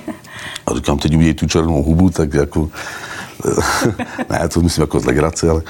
A 0.66 0.76
říkám, 0.76 0.98
teď 0.98 1.16
uvidí 1.16 1.34
tu 1.34 1.48
černou 1.48 1.84
hubu, 1.84 2.10
tak 2.10 2.34
jako, 2.34 2.70
ne, 4.30 4.50
to 4.50 4.62
myslím 4.62 4.82
jako 4.82 5.00
z 5.00 5.06
legrace, 5.06 5.50
ale, 5.50 5.62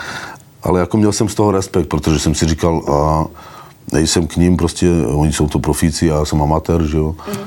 ale 0.64 0.80
jako 0.80 0.98
měl 0.98 1.12
jsem 1.12 1.30
z 1.30 1.36
toho 1.36 1.52
respekt, 1.52 1.88
protože 1.88 2.20
jsem 2.20 2.36
si 2.36 2.46
říkal, 2.46 2.82
a 2.94 3.26
nejsem 3.94 4.28
k 4.28 4.36
ním, 4.36 4.58
prostě, 4.58 4.90
oni 5.06 5.34
jsou 5.34 5.48
to 5.48 5.60
profíci, 5.60 6.06
já 6.06 6.26
jsem 6.26 6.42
amatér, 6.42 6.84
že 6.84 6.98
jo. 6.98 7.16
Mm. 7.28 7.38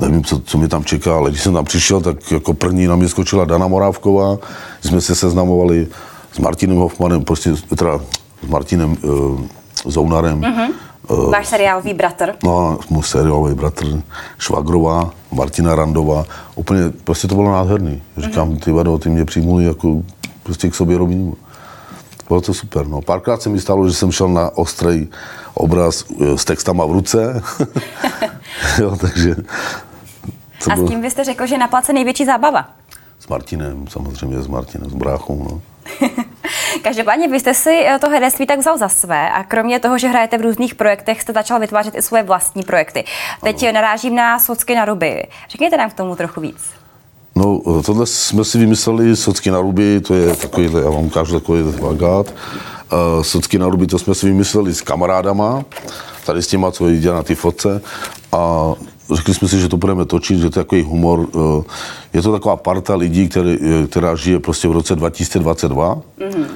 Nevím, 0.00 0.24
co, 0.24 0.40
co 0.40 0.58
mě 0.58 0.68
tam 0.68 0.84
čeká, 0.84 1.16
ale 1.16 1.30
když 1.30 1.42
jsem 1.42 1.54
tam 1.54 1.64
přišel, 1.64 2.00
tak 2.00 2.32
jako 2.32 2.54
první 2.54 2.86
na 2.86 2.96
mě 2.96 3.08
skočila 3.08 3.44
Dana 3.44 3.66
Morávková, 3.66 4.38
jsme 4.80 5.00
se 5.00 5.14
seznamovali 5.14 5.86
s 6.32 6.38
Martinem 6.38 6.76
Hoffmanem, 6.76 7.24
prostě 7.24 7.54
teda 7.76 8.00
s 8.46 8.48
Martinem 8.48 8.96
uh, 9.02 9.40
Zounarem, 9.86 10.40
mm-hmm. 10.40 10.70
uh, 11.08 11.30
Váš 11.30 11.46
seriálový 11.46 11.94
bratr. 11.94 12.34
No, 12.44 12.78
můj 12.90 13.02
seriálový 13.02 13.54
bratr 13.54 14.02
Švagrová, 14.38 15.10
Martina 15.32 15.74
Randová, 15.74 16.24
úplně, 16.54 16.80
prostě 17.04 17.28
to 17.28 17.34
bylo 17.34 17.52
nádherný. 17.52 18.02
Říkám, 18.16 18.56
ty 18.56 18.72
vado, 18.72 18.98
ty 18.98 19.08
mě 19.08 19.24
přijmuli 19.24 19.64
jako 19.64 20.02
prostě 20.42 20.70
k 20.70 20.74
sobě 20.74 20.98
rovním. 20.98 21.34
Bylo 22.28 22.40
to 22.40 22.54
super, 22.54 22.86
no. 22.86 23.00
Párkrát 23.00 23.42
se 23.42 23.48
mi 23.48 23.60
stalo, 23.60 23.88
že 23.88 23.94
jsem 23.94 24.12
šel 24.12 24.28
na 24.28 24.50
ostrý 24.56 25.08
obraz 25.54 26.04
eh, 26.20 26.38
s 26.38 26.44
textama 26.44 26.86
v 26.86 26.92
ruce. 26.92 27.42
jo, 28.78 28.96
takže... 29.00 29.36
A 30.70 30.74
bylo 30.74 30.86
s 30.86 30.90
kým 30.90 31.00
byste 31.00 31.24
řekl, 31.24 31.46
že 31.46 31.54
je 31.54 31.58
na 31.58 31.68
place 31.68 31.92
největší 31.92 32.24
zábava? 32.24 32.68
s 33.26 33.28
Martinem, 33.28 33.86
samozřejmě 33.88 34.42
s 34.42 34.46
Martinem, 34.46 34.90
s 34.90 34.94
bráchou, 34.94 35.46
no. 35.50 35.60
Každopádně 36.82 37.28
vy 37.28 37.40
jste 37.40 37.54
si 37.54 37.84
eh, 37.86 37.98
to 37.98 38.08
herectví 38.08 38.46
tak 38.46 38.58
vzal 38.58 38.78
za 38.78 38.88
své 38.88 39.30
a 39.30 39.44
kromě 39.44 39.80
toho, 39.80 39.98
že 39.98 40.08
hrajete 40.08 40.38
v 40.38 40.40
různých 40.40 40.74
projektech, 40.74 41.22
jste 41.22 41.32
začal 41.32 41.60
vytvářet 41.60 41.94
i 41.94 42.02
svoje 42.02 42.22
vlastní 42.22 42.62
projekty. 42.62 43.04
Teď 43.42 43.62
ano. 43.62 43.72
narážím 43.72 44.14
na 44.14 44.38
Socky 44.38 44.74
na 44.74 44.84
ruby. 44.84 45.26
Řekněte 45.50 45.76
nám 45.76 45.90
k 45.90 45.94
tomu 45.94 46.16
trochu 46.16 46.40
víc. 46.40 46.60
No, 47.36 47.60
tohle 47.86 48.06
jsme 48.06 48.44
si 48.44 48.58
vymysleli, 48.58 49.16
Socky 49.16 49.50
na 49.50 49.60
ruby, 49.60 50.00
to 50.00 50.14
je 50.14 50.36
takový, 50.36 50.64
já 50.64 50.90
vám 50.90 51.04
ukážu 51.04 51.40
takový 51.40 51.72
plagát. 51.72 52.34
Uh, 52.92 53.22
Socky 53.22 53.58
na 53.58 53.68
ruby, 53.68 53.86
to 53.86 53.98
jsme 53.98 54.14
si 54.14 54.26
vymysleli 54.26 54.74
s 54.74 54.80
kamarádama, 54.80 55.64
tady 56.26 56.42
s 56.42 56.46
těma, 56.46 56.70
co 56.70 56.84
viděl 56.84 57.14
na 57.14 57.22
ty 57.22 57.34
fotce. 57.34 57.82
A 58.32 58.72
řekli 59.14 59.34
jsme 59.34 59.48
si, 59.48 59.60
že 59.60 59.68
to 59.68 59.76
budeme 59.76 60.04
točit, 60.04 60.38
že 60.38 60.50
to 60.50 60.60
je 60.60 60.64
takový 60.64 60.82
humor. 60.82 61.18
Uh, 61.18 61.64
je 62.12 62.22
to 62.22 62.32
taková 62.32 62.56
parta 62.56 62.94
lidí, 62.94 63.28
který, 63.28 63.58
která 63.90 64.16
žije 64.16 64.40
prostě 64.40 64.68
v 64.68 64.72
roce 64.72 64.96
2022, 64.96 65.94
mm-hmm. 65.94 66.46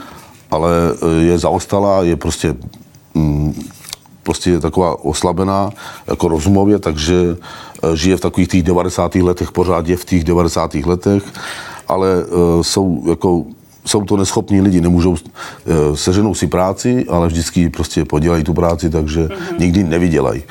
ale 0.51 0.71
eh, 0.93 1.25
je 1.25 1.39
zaostalá, 1.39 2.03
je 2.03 2.17
prostě 2.17 2.57
mm, 3.15 3.55
prostě 4.23 4.51
je 4.51 4.61
taková 4.61 5.05
oslabená 5.05 5.71
jako 6.07 6.29
rozumově, 6.29 6.79
takže 6.79 7.37
eh, 7.83 7.97
žije 7.97 8.17
v 8.17 8.21
takových 8.21 8.49
těch 8.49 8.63
90. 8.63 9.15
letech, 9.15 9.53
pořád 9.53 9.89
je 9.89 9.97
v 9.97 10.05
těch 10.05 10.25
90. 10.25 10.75
letech, 10.75 11.23
ale 11.89 12.09
jsou 12.63 13.03
jako 13.09 13.45
jsou 13.85 14.05
to 14.05 14.17
neschopní 14.17 14.61
lidi, 14.61 14.81
nemůžou, 14.81 15.17
seženou 15.95 16.35
si 16.35 16.47
práci, 16.47 17.07
ale 17.09 17.27
vždycky 17.27 17.69
prostě 17.69 18.05
podělají 18.05 18.45
tu 18.45 18.55
práci, 18.55 18.91
takže 18.91 19.27
mm-hmm. 19.27 19.59
nikdy 19.59 19.85
nevydělají. 19.85 20.43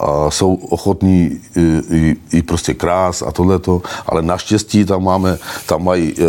A 0.00 0.30
jsou 0.30 0.54
ochotní 0.54 1.40
i, 1.56 1.82
i, 1.90 2.16
i 2.32 2.42
prostě 2.42 2.74
krás 2.74 3.22
a 3.22 3.32
tohleto, 3.32 3.82
ale 4.06 4.22
naštěstí 4.22 4.84
tam 4.84 5.04
máme, 5.04 5.38
tam 5.66 5.84
mají 5.84 6.14
e, 6.18 6.24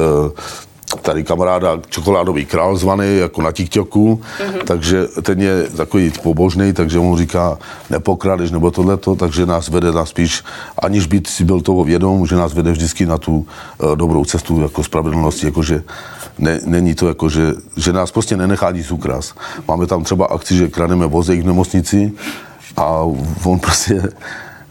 tady 1.02 1.24
kamaráda 1.24 1.80
čokoládový 1.90 2.46
král 2.46 2.76
zvaný 2.76 3.18
jako 3.18 3.42
na 3.42 3.52
TikToku, 3.52 4.22
mm-hmm. 4.22 4.64
takže 4.66 5.08
ten 5.22 5.42
je 5.42 5.70
takový 5.78 6.12
pobožný, 6.24 6.74
takže 6.74 7.00
mu 7.00 7.18
říká 7.18 7.58
nepokradeš 7.90 8.52
nebo 8.52 8.72
tohleto, 8.72 9.16
takže 9.16 9.46
nás 9.46 9.70
vede 9.70 9.92
na 9.92 10.06
spíš, 10.06 10.44
aniž 10.78 11.06
by 11.06 11.22
si 11.28 11.44
byl 11.44 11.62
toho 11.62 11.84
vědom, 11.84 12.28
že 12.28 12.36
nás 12.36 12.54
vede 12.54 12.72
vždycky 12.72 13.06
na 13.06 13.18
tu 13.18 13.38
uh, 13.38 13.96
dobrou 13.96 14.26
cestu 14.26 14.62
jako 14.62 14.84
spravedlnosti, 14.84 15.46
jakože 15.46 15.84
ne, 16.40 16.60
není 16.66 16.96
to 16.96 17.08
jako, 17.08 17.30
že, 17.30 17.54
že 17.78 17.94
nás 17.94 18.12
prostě 18.12 18.38
nenechá 18.38 18.72
nic 18.72 18.92
ukras. 18.92 19.34
Máme 19.68 19.88
tam 19.88 20.04
třeba 20.04 20.26
akci, 20.26 20.56
že 20.56 20.68
krademe 20.68 21.08
vozejk 21.08 21.44
v 21.44 21.48
nemocnici 21.48 22.12
a 22.78 23.04
on 23.46 23.60
prostě 23.60 24.02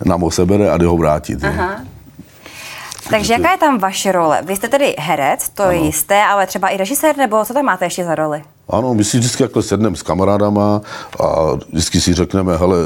nám 0.05 0.21
ho 0.21 0.31
sebere 0.31 0.71
a 0.71 0.77
jde 0.77 0.87
ho 0.87 0.97
vrátit. 0.97 1.45
Aha. 1.45 1.81
Takže 3.11 3.33
jaká 3.33 3.53
je 3.53 3.59
tam 3.59 3.79
vaše 3.79 4.13
role? 4.13 4.43
Vy 4.43 4.57
jste 4.57 4.69
tedy 4.69 4.95
herec, 4.99 5.49
to 5.49 5.63
ano. 5.63 5.85
jste, 5.85 6.25
ale 6.25 6.47
třeba 6.47 6.69
i 6.69 6.77
režisér, 6.77 7.17
nebo 7.17 7.45
co 7.45 7.55
tam 7.55 7.65
máte 7.65 7.85
ještě 7.85 8.05
za 8.05 8.15
roli? 8.15 8.43
Ano, 8.69 8.95
my 8.95 9.05
si 9.05 9.19
vždycky 9.19 9.43
jako 9.43 9.63
sedneme 9.63 9.97
s 9.97 10.03
kamarádama 10.03 10.81
a 11.21 11.55
vždycky 11.73 12.01
si 12.01 12.15
řekneme, 12.15 12.57
hele, 12.57 12.77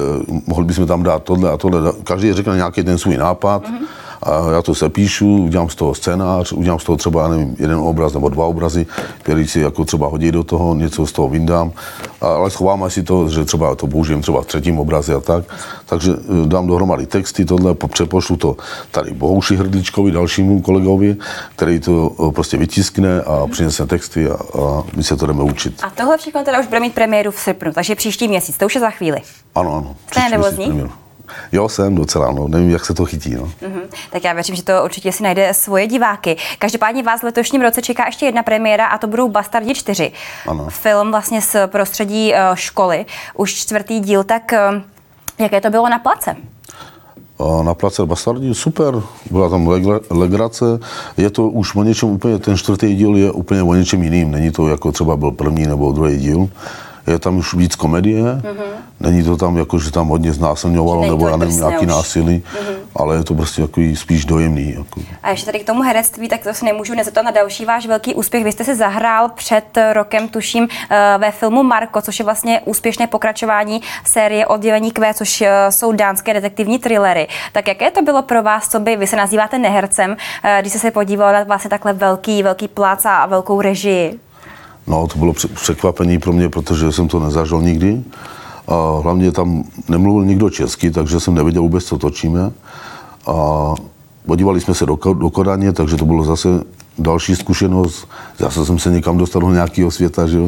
mohli 0.47 0.65
bychom 0.65 0.87
tam 0.87 1.03
dát 1.03 1.23
tohle 1.23 1.51
a 1.51 1.57
tohle. 1.57 1.93
Každý 2.05 2.33
řekne 2.33 2.57
nějaký 2.57 2.85
ten 2.85 2.99
svůj 2.99 3.17
nápad. 3.17 3.65
Mm-hmm 3.65 3.87
a 4.23 4.51
já 4.53 4.63
to 4.63 4.75
sepíšu, 4.75 5.45
udělám 5.45 5.69
z 5.69 5.75
toho 5.75 5.95
scénář, 5.95 6.53
udělám 6.53 6.79
z 6.79 6.85
toho 6.85 6.97
třeba, 6.97 7.29
nevím, 7.29 7.57
jeden 7.59 7.79
obraz 7.79 8.13
nebo 8.13 8.29
dva 8.29 8.47
obrazy, 8.47 8.87
který 9.23 9.49
si 9.49 9.61
jako 9.61 9.85
třeba 9.85 10.07
hodí 10.07 10.33
do 10.33 10.45
toho, 10.45 10.75
něco 10.75 11.07
z 11.07 11.13
toho 11.13 11.29
vyndám, 11.29 11.73
ale 12.21 12.51
schováme 12.51 12.91
si 12.91 13.03
to, 13.03 13.29
že 13.29 13.45
třeba 13.45 13.75
to 13.75 13.87
použijem 13.87 14.23
třeba 14.23 14.43
v 14.43 14.47
třetím 14.47 14.79
obraze 14.79 15.15
a 15.15 15.21
tak. 15.21 15.45
Takže 15.87 16.13
eh, 16.13 16.47
dám 16.47 16.67
dohromady 16.67 17.07
texty, 17.07 17.45
tohle, 17.45 17.75
přepošlu 17.75 18.37
to 18.37 18.57
tady 18.91 19.11
Bohuši 19.15 19.57
Hrdličkovi, 19.57 20.11
dalšímu 20.11 20.61
kolegovi, 20.61 21.17
který 21.57 21.81
to 21.81 22.11
eh, 22.29 22.33
prostě 22.33 22.57
vytiskne 22.57 23.23
a 23.23 23.47
přinese 23.47 23.87
texty 23.87 24.31
a, 24.31 24.35
a 24.35 24.83
my 24.97 25.03
se 25.03 25.17
to 25.17 25.27
jdeme 25.27 25.43
učit. 25.43 25.81
A 25.83 25.91
tohle 25.91 26.19
všechno 26.19 26.45
teda 26.45 26.61
už 26.61 26.67
bude 26.67 26.81
mít 26.81 26.95
premiéru 26.95 27.31
v 27.31 27.41
srpnu, 27.41 27.73
takže 27.73 27.95
příští 27.95 28.29
měsíc, 28.29 28.59
to 28.59 28.67
už 28.67 28.75
je 28.75 28.81
za 28.81 28.91
chvíli. 28.91 29.19
Ano, 29.55 29.75
ano. 29.75 29.97
Jste 30.11 30.21
nervózní? 30.21 31.02
Jo, 31.53 31.69
jsem 31.69 31.95
docela, 31.95 32.33
no. 32.33 32.49
nevím, 32.49 32.71
jak 32.71 32.87
se 32.87 32.95
to 32.95 33.05
chytí. 33.05 33.35
No. 33.35 33.43
Mm-hmm. 33.43 33.83
Tak 34.11 34.25
já 34.25 34.33
věřím, 34.33 34.55
že 34.55 34.63
to 34.63 34.85
určitě 34.85 35.13
si 35.13 35.23
najde 35.23 35.55
svoje 35.55 35.87
diváky. 35.87 36.37
Každopádně 36.59 37.03
vás 37.03 37.21
v 37.21 37.25
letošním 37.25 37.63
roce 37.63 37.83
čeká 37.83 38.07
ještě 38.07 38.27
jedna 38.27 38.43
premiéra 38.43 38.87
a 38.87 38.99
to 38.99 39.07
budou 39.07 39.29
Bastardi 39.29 39.75
4. 39.75 40.13
Ano. 40.47 40.67
Film 40.69 41.11
vlastně 41.11 41.43
z 41.43 41.57
prostředí 41.67 42.33
uh, 42.33 42.55
školy, 42.55 43.07
už 43.35 43.55
čtvrtý 43.55 44.01
díl, 44.01 44.25
tak 44.25 44.53
uh, 44.53 44.83
jaké 45.39 45.61
to 45.61 45.71
bylo 45.71 45.89
na 45.89 45.99
place? 45.99 46.37
na 47.63 47.75
place 47.75 48.07
Bastardi, 48.07 48.55
super, 48.55 49.03
byla 49.31 49.51
tam 49.51 49.69
legrace, 50.11 50.65
je 51.17 51.31
to 51.31 51.49
už 51.49 51.75
o 51.75 51.83
něčem 51.83 52.09
úplně, 52.09 52.39
ten 52.39 52.57
čtvrtý 52.57 52.97
díl 52.97 53.17
je 53.17 53.33
úplně 53.33 53.63
o 53.63 53.75
něčem 53.75 54.03
jiným, 54.03 54.31
není 54.31 54.51
to 54.51 54.69
jako 54.69 54.93
třeba 54.93 55.17
byl 55.17 55.31
první 55.31 55.67
nebo 55.67 55.93
druhý 55.93 56.17
díl 56.17 56.49
je 57.07 57.19
tam 57.19 57.37
už 57.37 57.55
víc 57.55 57.77
komedie, 57.77 58.23
mm-hmm. 58.23 58.73
není 59.01 59.25
to 59.25 59.37
tam 59.37 59.57
jako, 59.57 59.79
že 59.79 59.91
tam 59.91 60.09
hodně 60.09 60.33
znásilňovalo, 60.33 61.07
nebo 61.07 61.29
já 61.29 61.37
nevím, 61.37 61.57
nějaký 61.57 61.87
násilí, 61.87 62.45
mm-hmm. 62.55 62.77
ale 62.97 63.17
je 63.17 63.25
to 63.25 63.35
prostě 63.35 63.63
jako 63.63 63.81
spíš 63.95 64.25
dojemný. 64.25 64.75
Jako. 64.75 65.01
A 65.23 65.31
ještě 65.31 65.47
tady 65.47 65.61
k 65.61 65.67
tomu 65.67 65.83
herectví, 65.83 66.29
tak 66.29 66.43
to 66.43 66.55
si 66.55 66.65
nemůžu 66.65 66.95
nezeptat 66.95 67.25
na 67.25 67.31
další 67.31 67.65
váš 67.65 67.87
velký 67.87 68.15
úspěch. 68.15 68.45
Vy 68.45 68.53
jste 68.53 68.65
se 68.65 68.77
zahrál 68.77 69.29
před 69.29 69.79
rokem, 69.93 70.29
tuším, 70.29 70.69
eh, 70.91 71.15
ve 71.19 71.31
filmu 71.31 71.63
Marko, 71.63 72.03
což 72.03 72.19
je 72.19 72.25
vlastně 72.25 72.61
úspěšné 72.65 73.07
pokračování 73.07 73.83
série 74.05 74.47
Oddělení 74.47 74.91
Q, 74.91 75.15
což 75.15 75.41
eh, 75.41 75.51
jsou 75.71 75.93
dánské 75.93 76.35
detektivní 76.35 76.79
thrillery. 76.79 77.29
Tak 77.53 77.69
jaké 77.69 77.91
to 77.91 78.03
bylo 78.03 78.23
pro 78.23 78.43
vás, 78.43 78.69
co 78.69 78.81
by, 78.81 78.97
vy 78.97 79.07
se 79.07 79.17
nazýváte 79.17 79.59
nehercem, 79.59 80.17
eh, 80.43 80.59
když 80.61 80.73
jste 80.73 80.79
se 80.79 80.91
podíval 80.91 81.33
na 81.33 81.43
vlastně 81.43 81.71
takhle 81.71 81.93
velký, 81.93 82.43
velký 82.43 82.69
plác 82.69 83.07
a 83.07 83.27
velkou 83.27 83.61
režii? 83.61 84.21
No, 84.87 85.07
to 85.07 85.19
bylo 85.19 85.33
překvapení 85.33 86.19
pro 86.19 86.33
mě, 86.33 86.49
protože 86.49 86.93
jsem 86.93 87.09
to 87.09 87.21
nezažil 87.21 87.63
nikdy. 87.63 88.03
A 88.69 89.01
hlavně 89.03 89.33
tam 89.33 89.65
nemluvil 89.89 90.25
nikdo 90.25 90.51
česky, 90.51 90.91
takže 90.91 91.21
jsem 91.21 91.35
nevěděl 91.35 91.63
vůbec, 91.63 91.85
co 91.85 91.99
točíme. 91.99 92.53
A 93.27 93.75
podívali 94.27 94.61
jsme 94.61 94.75
se 94.75 94.87
do, 94.87 94.99
do 95.15 95.31
Kodaně, 95.31 95.73
takže 95.73 95.97
to 95.97 96.05
bylo 96.05 96.25
zase 96.25 96.49
další 96.99 97.37
zkušenost. 97.37 98.09
Zase 98.39 98.67
jsem 98.67 98.79
se 98.79 98.91
někam 98.91 99.19
dostal 99.19 99.43
do 99.43 99.51
nějakého 99.51 99.91
světa, 99.91 100.27
že 100.27 100.39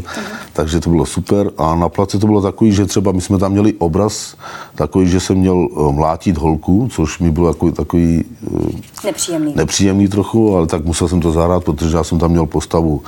takže 0.53 0.81
to 0.81 0.91
bylo 0.91 1.07
super. 1.07 1.51
A 1.59 1.75
na 1.75 1.89
place 1.89 2.19
to 2.19 2.27
bylo 2.27 2.43
takový, 2.43 2.73
že 2.73 2.87
třeba 2.87 3.13
my 3.13 3.21
jsme 3.21 3.39
tam 3.39 3.53
měli 3.53 3.73
obraz 3.73 4.37
takový, 4.75 5.09
že 5.09 5.21
jsem 5.21 5.37
měl 5.37 5.69
eh, 5.71 5.93
mlátit 5.93 6.39
holku, 6.39 6.89
což 6.91 7.19
mi 7.19 7.31
bylo 7.31 7.53
takový, 7.53 7.73
takový 7.73 8.25
eh, 8.47 9.07
nepříjemný. 9.07 9.53
nepříjemný 9.57 10.09
trochu, 10.09 10.57
ale 10.57 10.67
tak 10.67 10.85
musel 10.85 11.09
jsem 11.09 11.21
to 11.21 11.33
zahrát, 11.33 11.65
protože 11.65 11.97
já 11.97 12.05
jsem 12.05 12.19
tam 12.19 12.31
měl 12.31 12.47
postavu 12.47 13.03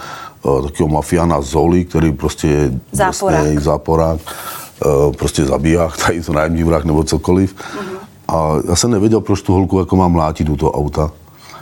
takového 0.62 0.88
mafiána 0.88 1.40
Zoli, 1.40 1.84
který 1.84 2.12
prostě 2.12 2.48
je 2.48 2.80
záporák, 2.92 3.40
drsnej, 3.40 3.58
záporák 3.58 4.20
uh, 4.86 5.12
prostě 5.12 5.44
zabíják, 5.44 5.96
tady 6.06 6.22
to 6.22 6.32
nájemní 6.32 6.62
vrah 6.62 6.84
nebo 6.84 7.04
cokoliv. 7.04 7.54
Uh-huh. 7.54 7.96
A 8.28 8.52
já 8.68 8.76
jsem 8.76 8.90
nevěděl, 8.90 9.20
proč 9.20 9.42
tu 9.42 9.52
holku 9.52 9.78
jako 9.78 9.96
mám 9.96 10.12
mlátit 10.12 10.46
do 10.46 10.56
toho 10.56 10.72
auta. 10.72 11.10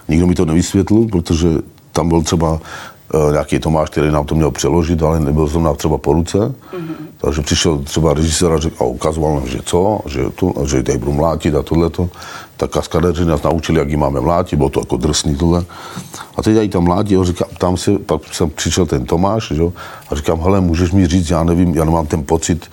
Nikdo 0.09 0.27
mi 0.27 0.35
to 0.35 0.45
nevysvětlil, 0.45 1.07
protože 1.13 1.49
tam 1.93 2.09
byl 2.09 2.23
třeba 2.23 2.61
nějaký 3.31 3.59
Tomáš, 3.59 3.91
který 3.91 4.11
nám 4.11 4.27
to 4.27 4.35
měl 4.35 4.51
přeložit, 4.51 5.03
ale 5.03 5.21
nebyl 5.21 5.49
jsem 5.49 5.63
nám 5.63 5.77
třeba 5.77 5.99
po 5.99 6.13
ruce. 6.13 6.39
Mm-hmm. 6.39 6.95
Takže 7.19 7.43
přišel 7.43 7.79
třeba 7.79 8.15
režisér 8.15 8.53
a, 8.53 8.59
řek, 8.59 8.73
a 8.81 8.85
ukazoval 8.85 9.35
nám, 9.35 9.47
že 9.47 9.59
co, 9.65 10.01
že, 10.07 10.31
to, 10.31 10.53
že 10.67 10.83
tady 10.83 10.99
budu 10.99 11.13
mlátit 11.13 11.55
a 11.55 11.63
tohleto. 11.63 12.09
Tak 12.57 12.71
kaskadeři 12.71 13.25
nás 13.25 13.43
naučili, 13.43 13.79
jak 13.79 13.91
ji 13.91 13.97
máme 13.97 14.21
mlátit, 14.21 14.57
bylo 14.57 14.69
to 14.69 14.81
jako 14.81 14.97
drsný 14.97 15.37
tohle. 15.37 15.65
A 16.37 16.43
teď 16.43 16.57
ji 16.57 16.69
tam 16.69 16.85
mlátí, 16.85 17.17
a 17.17 17.25
říkám, 17.25 17.49
tam 17.59 17.77
si, 17.77 17.99
pak 17.99 18.35
jsem 18.35 18.51
přišel 18.51 18.87
ten 18.87 19.07
Tomáš, 19.07 19.53
že, 19.55 19.63
a 20.11 20.15
říkám, 20.15 20.41
hele, 20.41 20.61
můžeš 20.61 20.93
mi 20.93 21.07
říct, 21.07 21.31
já 21.31 21.45
nevím, 21.45 21.75
já 21.75 21.85
nemám 21.85 22.07
ten 22.07 22.23
pocit, 22.23 22.71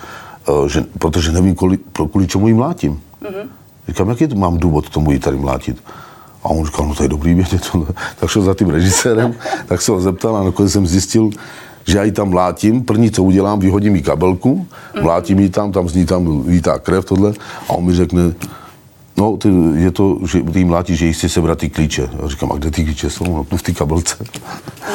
uh, 0.48 0.66
že, 0.68 0.84
protože 0.98 1.32
nevím, 1.32 1.54
kvůli, 1.54 1.78
kvůli 2.10 2.26
čemu 2.26 2.48
ji 2.48 2.54
mlátím. 2.54 3.00
Mm-hmm. 3.22 3.46
Říkám, 3.88 4.08
jaký 4.08 4.26
to 4.26 4.34
mám 4.34 4.58
důvod 4.58 4.88
tomu 4.88 5.12
ji 5.12 5.18
tady 5.18 5.36
mlátit? 5.36 5.82
A 6.44 6.48
on 6.48 6.66
říkal, 6.66 6.86
no 6.86 6.94
to 6.94 7.02
je 7.02 7.08
dobrý 7.08 7.34
vědět. 7.34 7.70
tak 8.20 8.30
šel 8.30 8.42
za 8.42 8.54
tím 8.54 8.70
režisérem, 8.70 9.34
tak 9.66 9.82
se 9.82 9.92
ho 9.92 10.00
zeptal 10.00 10.36
a 10.36 10.44
nakonec 10.44 10.72
jsem 10.72 10.86
zjistil, 10.86 11.30
že 11.84 11.98
já 11.98 12.04
ji 12.04 12.12
tam 12.12 12.28
mlátím, 12.28 12.84
první, 12.84 13.10
co 13.10 13.22
udělám, 13.22 13.58
vyhodím 13.58 13.96
jí 13.96 14.02
kabelku, 14.02 14.66
mlátím 15.02 15.38
ji 15.38 15.48
tam, 15.48 15.72
tam 15.72 15.88
z 15.88 15.94
ní 15.94 16.06
tam 16.06 16.42
vítá 16.42 16.78
krev, 16.78 17.04
tohle, 17.04 17.32
a 17.68 17.70
on 17.72 17.84
mi 17.84 17.94
řekne, 17.94 18.22
No, 19.16 19.36
ty, 19.36 19.48
je 19.74 19.90
to, 19.90 20.18
že 20.26 20.42
ty 20.42 20.64
mlátí, 20.64 20.96
že 20.96 21.06
jistě 21.06 21.28
sebrat 21.28 21.58
ty 21.58 21.70
klíče. 21.70 22.08
Já 22.22 22.28
říkám, 22.28 22.52
a 22.52 22.56
kde 22.56 22.70
ty 22.70 22.84
klíče 22.84 23.10
jsou? 23.10 23.24
No, 23.24 23.44
tu 23.44 23.56
v 23.56 23.62
té 23.62 23.72
kabelce. 23.72 24.16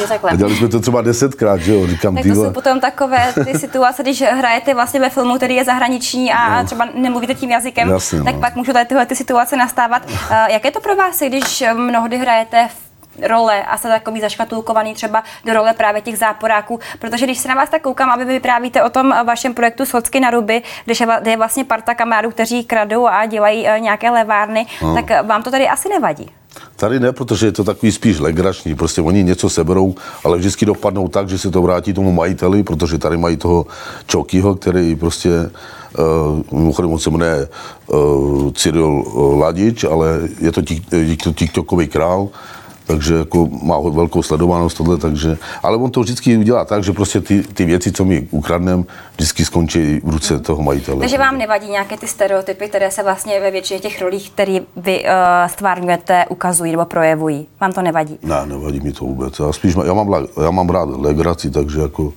Je 0.01 0.07
takhle. 0.07 0.31
A 0.31 0.35
dělali 0.35 0.55
jsme 0.55 0.67
to 0.67 0.79
třeba 0.79 1.01
desetkrát, 1.01 1.59
že 1.59 1.73
jo? 1.73 1.87
Říkám, 1.87 2.15
tak 2.15 2.23
to 2.27 2.35
jsou 2.35 2.51
potom 2.51 2.79
takové 2.79 3.33
ty 3.45 3.59
situace, 3.59 4.03
když 4.03 4.21
hrajete 4.21 4.73
vlastně 4.73 4.99
ve 4.99 5.09
filmu, 5.09 5.35
který 5.35 5.55
je 5.55 5.65
zahraniční 5.65 6.33
a 6.33 6.61
no. 6.61 6.65
třeba 6.65 6.87
nemluvíte 6.95 7.35
tím 7.35 7.49
jazykem, 7.49 7.89
Jasně, 7.89 8.23
tak 8.23 8.35
no. 8.35 8.41
pak 8.41 8.55
můžou 8.55 8.73
tady 8.73 8.85
tyhle 8.85 9.05
ty 9.05 9.15
situace 9.15 9.57
nastávat. 9.57 10.05
Uh, 10.05 10.13
jak 10.49 10.65
je 10.65 10.71
to 10.71 10.79
pro 10.79 10.95
vás, 10.95 11.19
když 11.19 11.63
mnohdy 11.73 12.17
hrajete 12.17 12.67
v 12.67 12.86
role 13.27 13.63
a 13.63 13.77
jste 13.77 13.87
takový 13.87 14.21
zaškatulkovaný 14.21 14.93
třeba 14.93 15.23
do 15.45 15.53
role 15.53 15.73
právě 15.73 16.01
těch 16.01 16.17
záporáků, 16.17 16.79
protože 16.99 17.25
když 17.25 17.37
se 17.37 17.47
na 17.47 17.55
vás 17.55 17.69
tak 17.69 17.81
koukám, 17.81 18.09
aby 18.09 18.25
vy 18.25 18.33
vyprávíte 18.33 18.83
o 18.83 18.89
tom 18.89 19.13
vašem 19.25 19.53
projektu 19.53 19.85
Socky 19.85 20.19
na 20.19 20.29
ruby, 20.29 20.61
kde 20.85 21.31
je 21.31 21.37
vlastně 21.37 21.63
parta 21.63 21.95
kamarádů, 21.95 22.31
kteří 22.31 22.63
kradou 22.63 23.07
a 23.07 23.25
dělají 23.25 23.67
eh, 23.67 23.79
nějaké 23.79 24.09
levárny, 24.09 24.65
no. 24.81 24.95
tak 24.95 25.25
vám 25.25 25.43
to 25.43 25.51
tady 25.51 25.67
asi 25.67 25.89
nevadí. 25.89 26.31
Tady 26.75 26.99
ne, 26.99 27.11
protože 27.11 27.45
je 27.45 27.51
to 27.51 27.63
takový 27.63 27.91
spíš 27.91 28.19
legrační. 28.19 28.75
Prostě 28.75 29.01
oni 29.01 29.23
něco 29.23 29.49
seberou, 29.49 29.95
ale 30.23 30.37
vždycky 30.37 30.65
dopadnou 30.65 31.07
tak, 31.07 31.29
že 31.29 31.37
se 31.37 31.51
to 31.51 31.61
vrátí 31.61 31.93
tomu 31.93 32.11
majiteli, 32.11 32.63
protože 32.63 32.97
tady 32.97 33.17
mají 33.17 33.37
toho 33.37 33.65
Čokyho, 34.07 34.55
který 34.55 34.95
prostě, 34.95 35.29
uh, 36.49 36.59
mimochodem 36.59 36.91
on 36.91 36.99
se 36.99 37.09
jmenuje 37.09 37.47
uh, 37.87 38.51
Cyril 38.51 39.03
Ladič, 39.39 39.83
ale 39.83 40.07
je 40.39 40.51
to 41.17 41.33
TikTokový 41.33 41.87
král, 41.87 42.29
takže 42.87 43.13
jako 43.15 43.49
má 43.63 43.79
velkou 43.79 44.23
sledovanost 44.23 44.77
tohle, 44.77 44.97
takže, 44.97 45.37
ale 45.63 45.77
on 45.77 45.91
to 45.91 45.99
vždycky 45.99 46.37
udělá 46.37 46.65
tak, 46.65 46.83
že 46.83 46.93
prostě 46.93 47.21
ty, 47.21 47.43
ty 47.43 47.65
věci, 47.65 47.91
co 47.91 48.05
my 48.05 48.27
ukradneme, 48.31 48.83
vždycky 49.15 49.45
skončí 49.45 50.01
v 50.03 50.09
ruce 50.09 50.39
toho 50.39 50.63
majitele. 50.63 50.99
Takže 50.99 51.17
vám 51.17 51.37
nevadí 51.37 51.69
nějaké 51.69 51.97
ty 51.97 52.07
stereotypy, 52.07 52.67
které 52.67 52.91
se 52.91 53.03
vlastně 53.03 53.39
ve 53.39 53.51
většině 53.51 53.79
těch 53.79 54.01
rolích, 54.01 54.29
které 54.29 54.59
vy 54.75 55.03
uh, 55.03 55.09
stvárňujete, 55.47 56.25
ukazují 56.29 56.71
nebo 56.71 56.85
projevují? 56.85 57.47
Vám 57.61 57.71
to 57.71 57.81
nevadí? 57.81 58.19
Ne, 58.23 58.45
nevadí 58.45 58.79
mi 58.79 58.91
to 58.91 59.05
vůbec. 59.05 59.39
Já, 59.39 59.51
spíš, 59.51 59.75
já, 59.85 59.93
mám, 59.93 60.27
já 60.43 60.51
mám 60.51 60.69
rád 60.69 60.89
legraci, 60.89 61.51
takže 61.51 61.81
jako 61.81 62.13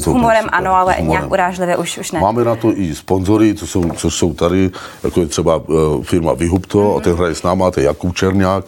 to 0.00 0.10
humorem 0.10 0.46
ano, 0.52 0.74
ale 0.76 0.92
humorem. 0.92 1.10
nějak 1.10 1.30
urážlivě 1.32 1.76
už, 1.76 1.98
už 1.98 2.12
ne. 2.12 2.20
Máme 2.20 2.44
na 2.44 2.56
to 2.56 2.72
i 2.78 2.94
sponzory, 2.94 3.54
co 3.54 3.66
jsou, 3.66 3.90
co 3.90 4.10
jsou 4.10 4.34
tady, 4.34 4.70
jako 5.04 5.20
je 5.20 5.26
třeba 5.26 5.56
uh, 5.56 6.02
firma 6.04 6.32
Vyhubto, 6.32 6.78
mm-hmm. 6.78 6.96
a 6.96 7.00
ten 7.00 7.14
hraje 7.16 7.34
s 7.34 7.42
náma, 7.42 7.70
to 7.70 7.80
je 7.80 7.86
Jakub 7.86 8.16
Černák 8.16 8.64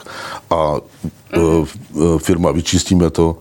a 0.51 0.73
uh, 1.37 1.67
uh, 1.93 2.19
firma 2.19 2.51
Vyčistíme 2.53 3.11
to, 3.11 3.37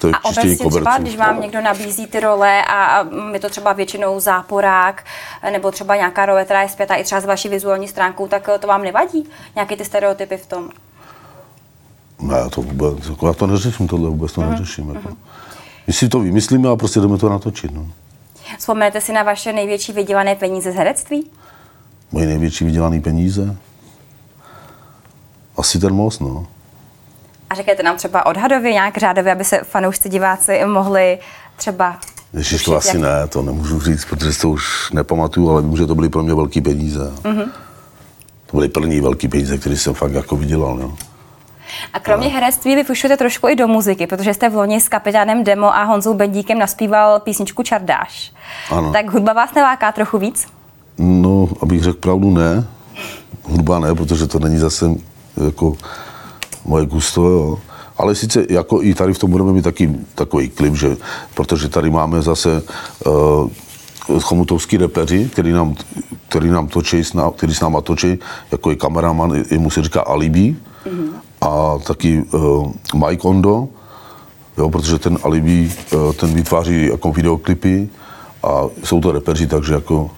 To 0.00 0.06
je 0.08 0.12
A 0.14 0.24
obecně 0.24 0.54
třeba, 0.54 0.70
koberců. 0.70 1.02
když 1.02 1.16
vám 1.16 1.40
někdo 1.40 1.60
nabízí 1.60 2.06
ty 2.06 2.20
role 2.20 2.62
a 2.64 2.84
a 2.84 3.06
je 3.32 3.40
to 3.40 3.48
třeba 3.48 3.72
většinou 3.72 4.20
záporák, 4.20 5.04
nebo 5.52 5.70
třeba 5.70 5.96
nějaká 5.96 6.26
role, 6.26 6.44
která 6.44 6.62
je 6.62 6.68
zpětá 6.68 6.94
i 6.94 7.04
třeba 7.04 7.20
s 7.20 7.24
vaší 7.24 7.48
vizuální 7.48 7.88
stránkou, 7.88 8.28
tak 8.28 8.48
to 8.60 8.66
vám 8.66 8.82
nevadí? 8.82 9.28
Nějaké 9.54 9.76
ty 9.76 9.84
stereotypy 9.84 10.36
v 10.36 10.46
tom? 10.46 10.68
Ne, 12.20 12.50
to 12.50 12.62
vůbec, 12.62 13.08
jako 13.08 13.26
já 13.26 13.32
to 13.32 13.46
neřeším, 13.46 13.88
tohle 13.88 14.08
vůbec 14.10 14.32
to 14.32 14.40
Mhm, 14.40 14.50
neřeším. 14.50 14.94
Jako. 14.94 15.08
My 15.86 15.92
si 15.92 16.08
to 16.08 16.20
vymyslíme 16.20 16.68
a 16.68 16.76
prostě 16.76 17.00
jdeme 17.00 17.18
to 17.18 17.28
natočit. 17.28 17.74
No. 17.74 17.86
Vzpomenete 18.58 19.00
si 19.00 19.12
na 19.12 19.22
vaše 19.22 19.52
největší 19.52 19.92
vydělané 19.92 20.34
peníze 20.34 20.72
z 20.72 20.74
herectví? 20.74 21.30
Moje 22.12 22.26
největší 22.26 22.64
vydělané 22.64 23.00
peníze? 23.00 23.56
Asi 25.56 25.78
ten 25.78 25.94
most, 25.94 26.20
no. 26.20 26.46
A 27.50 27.54
řekněte 27.54 27.82
nám 27.82 27.96
třeba 27.96 28.26
odhadově, 28.26 28.72
nějak 28.72 28.96
řádově, 28.98 29.32
aby 29.32 29.44
se 29.44 29.60
fanoušci, 29.64 30.08
diváci 30.08 30.64
mohli 30.66 31.18
třeba 31.56 31.98
tušit, 32.36 32.64
to 32.64 32.76
asi 32.76 32.88
jak- 32.88 32.96
ne, 33.02 33.26
to 33.28 33.42
nemůžu 33.42 33.80
říct, 33.80 34.04
protože 34.04 34.38
to 34.38 34.50
už 34.50 34.90
nepamatuju, 34.92 35.50
ale 35.50 35.62
vím, 35.62 35.76
že 35.76 35.86
to 35.86 35.94
byly 35.94 36.08
pro 36.08 36.22
mě 36.22 36.34
velké 36.34 36.60
peníze. 36.60 37.12
Mm-hmm. 37.22 37.48
To 38.46 38.56
byly 38.56 38.68
první 38.68 39.00
velké 39.00 39.28
peníze, 39.28 39.58
které 39.58 39.76
jsem 39.76 39.94
fakt 39.94 40.12
jako 40.12 40.36
vydělal. 40.36 40.76
No. 40.76 40.96
A 41.92 42.00
kromě 42.00 42.28
herectví 42.28 42.74
vy 42.74 42.84
fušujete 42.84 43.16
trošku 43.16 43.48
i 43.48 43.56
do 43.56 43.68
muziky, 43.68 44.06
protože 44.06 44.34
jste 44.34 44.48
v 44.48 44.54
loni 44.54 44.80
s 44.80 44.88
kapitánem 44.88 45.44
Demo 45.44 45.76
a 45.76 45.84
Honzou 45.84 46.14
Bendíkem 46.14 46.58
naspíval 46.58 47.20
písničku 47.20 47.62
Čardáš. 47.62 48.32
Ano. 48.70 48.92
Tak 48.92 49.10
hudba 49.10 49.32
vás 49.32 49.54
neláká 49.54 49.92
trochu 49.92 50.18
víc? 50.18 50.46
no, 50.98 51.48
abych 51.60 51.82
řekl 51.82 51.98
pravdu, 51.98 52.30
ne. 52.30 52.66
Hudba 53.42 53.78
ne, 53.78 53.94
protože 53.94 54.26
to 54.26 54.38
není 54.38 54.58
zase 54.58 54.86
jako 55.44 55.76
moje 56.64 56.86
gusto, 56.86 57.28
jo. 57.28 57.58
Ale 57.98 58.14
sice 58.14 58.46
jako 58.48 58.82
i 58.82 58.94
tady 58.94 59.12
v 59.12 59.18
tom 59.18 59.30
budeme 59.30 59.52
mít 59.52 59.62
taky 59.62 59.94
takový 60.14 60.48
klip, 60.48 60.74
že, 60.74 60.96
protože 61.34 61.68
tady 61.68 61.90
máme 61.90 62.22
zase 62.22 62.62
uh, 63.06 64.20
chomutovský 64.20 64.76
repeři, 64.76 65.28
který 65.32 65.52
nám, 65.52 65.74
který 66.28 66.50
nám 66.50 66.68
točí, 66.68 67.02
který 67.36 67.54
s 67.54 67.60
náma 67.60 67.80
točí, 67.80 68.18
jako 68.52 68.70
je 68.70 68.76
kameraman, 68.76 69.44
jemu 69.50 69.70
se 69.70 69.82
říká 69.82 70.00
Alibi, 70.00 70.56
mm-hmm. 70.86 71.10
A 71.44 71.78
taky 71.86 72.22
uh, 72.22 72.72
Mike 73.06 73.28
Ondo, 73.28 73.68
jo, 74.58 74.70
protože 74.70 74.98
ten 74.98 75.18
Alibi, 75.22 75.72
uh, 75.92 76.12
ten 76.12 76.34
vytváří 76.34 76.86
jako 76.86 77.12
videoklipy 77.12 77.88
a 78.42 78.62
jsou 78.84 79.00
to 79.00 79.12
repeři, 79.12 79.46
takže 79.46 79.74
jako 79.74 80.10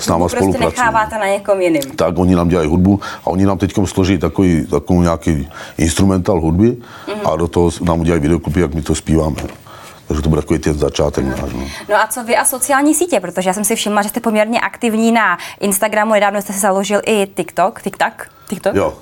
s 0.00 0.08
náma 0.08 0.18
prostě 0.18 0.36
spolupracují 0.36 0.70
necháváte 0.70 1.18
na 1.18 1.26
někom 1.26 1.60
jiným. 1.60 1.82
tak 1.82 2.18
oni 2.18 2.36
nám 2.36 2.48
dělají 2.48 2.68
hudbu 2.68 3.00
a 3.24 3.26
oni 3.26 3.46
nám 3.46 3.58
teď 3.58 3.72
složí 3.84 4.18
takový, 4.18 4.66
takovou 4.66 5.02
nějaký 5.02 5.48
instrumental 5.78 6.40
hudby 6.40 6.76
a 7.24 7.36
do 7.36 7.48
toho 7.48 7.70
nám 7.82 8.00
udělají 8.00 8.22
videoklipy, 8.22 8.60
jak 8.60 8.74
my 8.74 8.82
to 8.82 8.94
zpíváme. 8.94 9.36
Takže 10.08 10.22
to 10.22 10.28
bude 10.28 10.42
takový 10.42 10.60
ten 10.60 10.74
začátek 10.74 11.24
náš. 11.24 11.52
No. 11.52 11.64
No 11.88 11.96
a 11.96 12.06
co 12.06 12.24
vy 12.24 12.36
a 12.36 12.44
sociální 12.44 12.94
sítě? 12.94 13.20
Protože 13.20 13.48
já 13.48 13.54
jsem 13.54 13.64
si 13.64 13.76
všimla, 13.76 14.02
že 14.02 14.08
jste 14.08 14.20
poměrně 14.20 14.60
aktivní 14.60 15.12
na 15.12 15.38
Instagramu, 15.60 16.12
nedávno 16.12 16.42
jste 16.42 16.52
si 16.52 16.58
založil 16.58 17.00
i 17.06 17.26
TikTok. 17.26 17.82
TikTok? 17.82 18.12
TikTok? 18.48 18.74
Jo, 18.74 18.94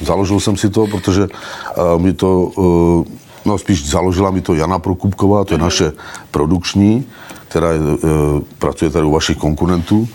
založil 0.00 0.40
jsem 0.40 0.56
si 0.56 0.70
to, 0.70 0.86
protože 0.86 1.22
uh, 1.22 2.02
mi 2.02 2.12
to, 2.12 2.40
uh, 2.40 3.04
no 3.44 3.58
spíš 3.58 3.90
založila 3.90 4.30
mi 4.30 4.40
to 4.40 4.54
Jana 4.54 4.78
Prokupková, 4.78 5.44
to 5.44 5.54
je 5.54 5.58
naše 5.58 5.92
produkční, 6.30 7.04
která 7.48 7.68
uh, 7.68 7.98
pracuje 8.58 8.90
tady 8.90 9.06
u 9.06 9.10
vašich 9.10 9.36
konkurentů. 9.36 10.08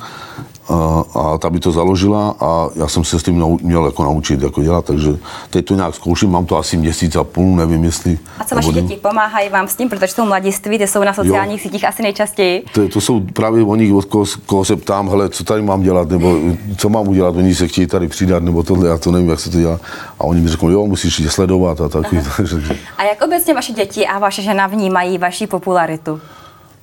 A, 0.70 1.04
a 1.20 1.38
ta 1.38 1.50
by 1.50 1.60
to 1.60 1.72
založila 1.72 2.36
a 2.40 2.70
já 2.76 2.88
jsem 2.88 3.04
se 3.04 3.20
s 3.20 3.24
tím 3.24 3.40
nau, 3.40 3.58
měl 3.62 3.86
jako 3.86 4.04
naučit, 4.04 4.42
jako 4.42 4.64
dělat, 4.64 4.86
takže 4.86 5.18
teď 5.50 5.66
to 5.66 5.76
nějak 5.76 5.96
zkouším, 5.96 6.32
mám 6.32 6.46
to 6.46 6.58
asi 6.58 6.78
měsíc 6.78 7.16
a 7.16 7.24
půl, 7.24 7.56
nevím 7.56 7.84
jestli... 7.84 8.20
A 8.40 8.44
co 8.44 8.56
vaše 8.56 8.72
děti 8.72 8.96
pomáhají 8.96 9.50
vám 9.50 9.68
s 9.68 9.76
tím, 9.76 9.90
protože 9.90 10.08
jsou 10.08 10.26
mladiství, 10.26 10.78
ty 10.78 10.88
jsou 10.88 11.04
na 11.04 11.14
sociálních 11.14 11.62
sítích 11.62 11.88
asi 11.88 12.04
nejčastěji. 12.04 12.66
To, 12.74 12.88
to 12.90 13.02
jsou 13.02 13.20
právě 13.20 13.64
oni, 13.64 13.94
od 13.94 14.06
koho, 14.06 14.26
koho 14.46 14.66
se 14.66 14.76
ptám, 14.76 15.10
hele, 15.10 15.30
co 15.30 15.44
tady 15.44 15.62
mám 15.62 15.82
dělat, 15.82 16.10
nebo 16.10 16.36
co 16.78 16.90
mám 16.90 17.08
udělat, 17.08 17.36
oni 17.36 17.56
se 17.56 17.68
chtějí 17.68 17.88
tady 17.88 18.08
přidat, 18.08 18.44
nebo 18.44 18.64
tohle, 18.64 18.90
já 18.90 18.98
to 18.98 19.12
nevím, 19.12 19.30
jak 19.30 19.40
se 19.40 19.50
to 19.50 19.58
dělá. 19.58 19.80
A 20.20 20.24
oni 20.24 20.42
mi 20.42 20.50
řeknou, 20.50 20.70
jo, 20.70 20.86
musíš 20.86 21.20
je 21.20 21.30
sledovat 21.30 21.82
a 21.82 21.90
takový. 21.90 22.22
Takže, 22.38 22.58
A 22.98 23.04
jak 23.04 23.22
obecně 23.22 23.54
vaše 23.54 23.74
děti 23.74 24.08
a 24.08 24.20
vaše 24.20 24.42
žena 24.42 24.68
vnímají 24.68 25.18
vaši 25.18 25.48
popularitu? 25.48 26.22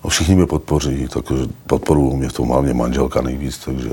No, 0.04 0.10
všichni 0.10 0.34
mě 0.34 0.46
podpoří, 0.46 1.08
takže 1.08 1.34
podporují 1.66 2.16
mě 2.16 2.28
v 2.28 2.32
tom, 2.32 2.48
hlavně 2.48 2.74
manželka 2.74 3.22
nejvíc, 3.22 3.58
takže 3.58 3.90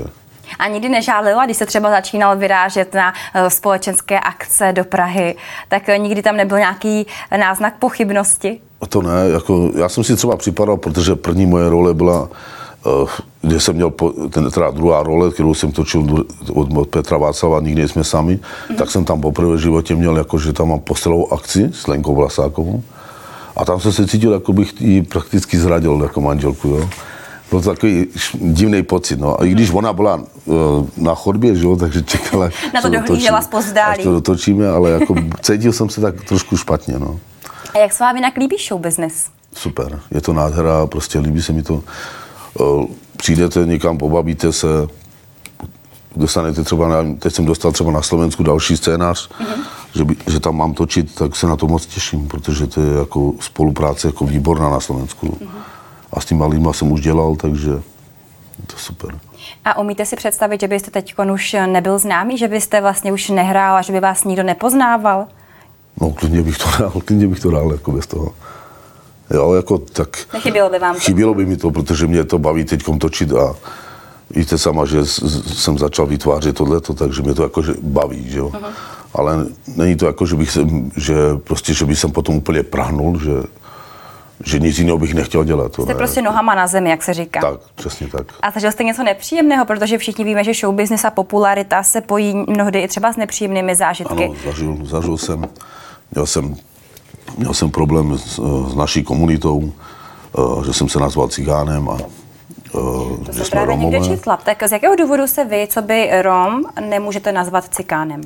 A 0.58 0.68
nikdy 0.68 0.88
nežálila, 0.88 1.44
když 1.44 1.56
se 1.56 1.66
třeba 1.66 1.90
začínal 1.90 2.36
vyrážet 2.36 2.94
na 2.94 3.12
eh, 3.34 3.50
společenské 3.50 4.20
akce 4.20 4.72
do 4.72 4.84
Prahy, 4.84 5.36
tak 5.68 5.88
eh, 5.88 5.98
nikdy 5.98 6.22
tam 6.22 6.36
nebyl 6.36 6.58
nějaký 6.58 7.06
náznak 7.36 7.78
pochybnosti? 7.78 8.60
A 8.80 8.86
to 8.86 9.02
ne, 9.02 9.28
jako, 9.32 9.70
já 9.76 9.88
jsem 9.88 10.04
si 10.04 10.16
třeba 10.16 10.36
připadal, 10.36 10.76
protože 10.76 11.14
první 11.14 11.46
moje 11.46 11.70
role 11.70 11.94
byla, 11.94 12.28
uh, 12.86 13.10
kde 13.42 13.60
jsem 13.60 13.74
měl 13.74 13.92
ten, 14.30 14.50
teda 14.50 14.70
druhá 14.70 15.02
role, 15.02 15.30
kterou 15.30 15.54
jsem 15.54 15.72
točil 15.72 16.24
od 16.54 16.88
Petra 16.88 17.18
Václava, 17.18 17.60
nikdy 17.60 17.88
jsme 17.88 18.04
sami, 18.04 18.36
mm-hmm. 18.36 18.76
tak 18.76 18.90
jsem 18.90 19.04
tam 19.04 19.20
poprvé 19.20 19.56
v 19.56 19.60
životě 19.60 19.94
měl, 19.94 20.16
jako, 20.16 20.38
že 20.38 20.52
tam 20.52 20.68
mám 20.68 20.80
postelovou 20.80 21.32
akci 21.32 21.70
s 21.72 21.86
Lenkou 21.86 22.14
Vlasákovou. 22.14 22.82
A 23.56 23.64
tam 23.64 23.80
jsem 23.80 23.92
se 23.92 24.06
cítil, 24.06 24.32
jako 24.32 24.52
bych 24.52 24.80
ji 24.80 25.02
prakticky 25.02 25.58
zradil 25.58 26.00
jako 26.02 26.20
manželku, 26.20 26.68
jo. 26.68 26.90
Byl 27.50 27.60
to 27.62 27.70
takový 27.70 28.06
divný 28.34 28.82
pocit, 28.82 29.20
no. 29.20 29.40
A 29.40 29.44
i 29.44 29.50
když 29.50 29.70
ona 29.70 29.92
byla 29.92 30.20
uh, 30.44 30.54
na 30.96 31.14
chodbě, 31.14 31.56
že 31.56 31.64
jo, 31.64 31.76
takže 31.76 32.02
čekala, 32.02 32.50
Na 32.74 32.82
to 32.82 32.88
dohlížela 32.88 33.42
zpovzdálí. 33.42 33.98
Až 33.98 34.04
to 34.04 34.12
dotočíme, 34.12 34.68
ale 34.68 34.90
jako 34.90 35.14
cítil 35.40 35.72
jsem 35.72 35.88
se 35.88 36.00
tak 36.00 36.24
trošku 36.24 36.56
špatně, 36.56 36.98
no. 36.98 37.20
A 37.74 37.78
jak 37.78 37.92
se 37.92 38.04
vám 38.04 38.16
jinak 38.16 38.36
líbí 38.36 38.56
show 38.68 38.80
business? 38.80 39.26
Super, 39.54 40.00
je 40.10 40.20
to 40.20 40.32
nádhera, 40.32 40.86
prostě 40.86 41.18
líbí 41.18 41.42
se 41.42 41.52
mi 41.52 41.62
to. 41.62 41.82
Eh, 42.60 42.86
Přijdete 43.16 43.66
někam, 43.66 43.98
pobavíte 43.98 44.52
se, 44.52 44.66
dostanete 46.16 46.64
třeba, 46.64 46.88
na, 46.88 47.14
teď 47.18 47.34
jsem 47.34 47.44
dostal 47.44 47.72
třeba 47.72 47.90
na 47.92 48.02
Slovensku 48.02 48.42
další 48.42 48.76
scénář, 48.76 49.30
mm-hmm. 49.30 49.62
Že, 49.94 50.04
by, 50.04 50.16
že 50.26 50.40
tam 50.40 50.56
mám 50.56 50.74
točit, 50.74 51.14
tak 51.14 51.36
se 51.36 51.46
na 51.46 51.56
to 51.56 51.66
moc 51.66 51.86
těším, 51.86 52.28
protože 52.28 52.66
to 52.66 52.80
je 52.80 52.98
jako 52.98 53.32
spolupráce 53.40 54.08
jako 54.08 54.24
výborná 54.24 54.70
na 54.70 54.80
Slovensku. 54.80 55.26
Mm-hmm. 55.26 55.62
A 56.12 56.20
s 56.20 56.24
těma 56.24 56.46
lidma 56.46 56.72
jsem 56.72 56.92
už 56.92 57.00
dělal, 57.00 57.36
takže 57.36 57.70
je 57.70 58.66
to 58.66 58.76
super. 58.76 59.18
A 59.64 59.78
umíte 59.78 60.06
si 60.06 60.16
představit, 60.16 60.60
že 60.60 60.68
byste 60.68 60.90
teď 60.90 61.14
už 61.32 61.56
nebyl 61.66 61.98
známý, 61.98 62.38
že 62.38 62.48
byste 62.48 62.80
vlastně 62.80 63.12
už 63.12 63.28
nehrál 63.28 63.76
a 63.76 63.82
že 63.82 63.92
by 63.92 64.00
vás 64.00 64.24
nikdo 64.24 64.42
nepoznával? 64.42 65.26
No, 66.00 66.10
klidně 66.10 66.42
bych 66.42 66.58
to 66.58 66.64
dal, 66.78 66.92
klidně 67.04 67.28
bych 67.28 67.40
to 67.40 67.50
dal, 67.50 67.72
jako 67.72 67.92
bez 67.92 68.06
toho. 68.06 68.32
Jo, 69.30 69.52
jako 69.52 69.78
tak... 69.78 70.08
Nechybělo 70.32 70.70
by 70.70 70.78
vám 70.78 70.94
to? 70.94 71.00
Chybělo 71.00 71.34
by 71.34 71.46
mi 71.46 71.56
to, 71.56 71.70
protože 71.70 72.06
mě 72.06 72.24
to 72.24 72.38
baví 72.38 72.64
teď 72.64 72.82
točit 73.00 73.32
a 73.32 73.54
víte 74.30 74.58
sama, 74.58 74.86
že 74.86 75.06
jsem 75.06 75.78
začal 75.78 76.06
vytvářet 76.06 76.56
tohleto, 76.56 76.94
takže 76.94 77.22
mě 77.22 77.34
to 77.34 77.42
jakože 77.42 77.74
baví, 77.82 78.30
že 78.30 78.38
jo. 78.38 78.48
Uh-huh. 78.48 78.72
Ale 79.14 79.46
není 79.76 79.96
to 79.96 80.06
jako, 80.06 80.26
že 80.26 80.34
bych 80.36 80.50
sem, 80.50 80.90
že 80.96 81.14
prostě, 81.44 81.74
že 81.74 81.84
bych 81.84 81.98
jsem 81.98 82.10
potom 82.12 82.34
úplně 82.36 82.62
prahnul, 82.62 83.20
že, 83.20 83.30
že 84.44 84.58
nic 84.58 84.78
jiného 84.78 84.98
bych 84.98 85.14
nechtěl 85.14 85.44
dělat. 85.44 85.72
To 85.72 85.82
Jste 85.82 85.92
ne. 85.92 85.98
prostě 85.98 86.22
nohama 86.22 86.54
na 86.54 86.66
zemi, 86.66 86.90
jak 86.90 87.02
se 87.02 87.14
říká. 87.14 87.40
Tak, 87.40 87.60
přesně 87.74 88.08
tak. 88.08 88.26
A 88.42 88.50
zažil 88.50 88.72
jste 88.72 88.84
něco 88.84 89.02
nepříjemného, 89.02 89.64
protože 89.64 89.98
všichni 89.98 90.24
víme, 90.24 90.44
že 90.44 90.52
show 90.54 90.74
business 90.74 91.04
a 91.04 91.10
popularita 91.10 91.82
se 91.82 92.00
pojí 92.00 92.34
mnohdy 92.48 92.80
i 92.80 92.88
třeba 92.88 93.12
s 93.12 93.16
nepříjemnými 93.16 93.74
zážitky. 93.74 94.24
Ano, 94.24 94.34
zažil, 94.44 94.78
zažil 94.82 95.18
jsem, 95.18 95.48
měl 96.14 96.26
jsem, 96.26 96.54
měl 97.38 97.54
jsem 97.54 97.70
problém 97.70 98.18
s, 98.18 98.40
s 98.68 98.74
naší 98.74 99.02
komunitou, 99.02 99.72
eh, 100.38 100.64
že 100.66 100.72
jsem 100.72 100.88
se 100.88 100.98
nazval 100.98 101.28
cigánem 101.28 101.88
a 101.88 101.96
eh, 102.00 102.70
To 102.72 103.32
že 103.32 103.44
jsme 103.44 103.50
právě 103.50 103.76
někde 103.76 103.98
Romové. 103.98 104.16
četla. 104.16 104.36
Tak 104.36 104.62
z 104.68 104.72
jakého 104.72 104.96
důvodu 104.96 105.26
se 105.26 105.44
vy, 105.44 105.66
co 105.70 105.82
by 105.82 106.22
Rom, 106.22 106.62
nemůžete 106.88 107.32
nazvat 107.32 107.64
cikánem? 107.74 108.20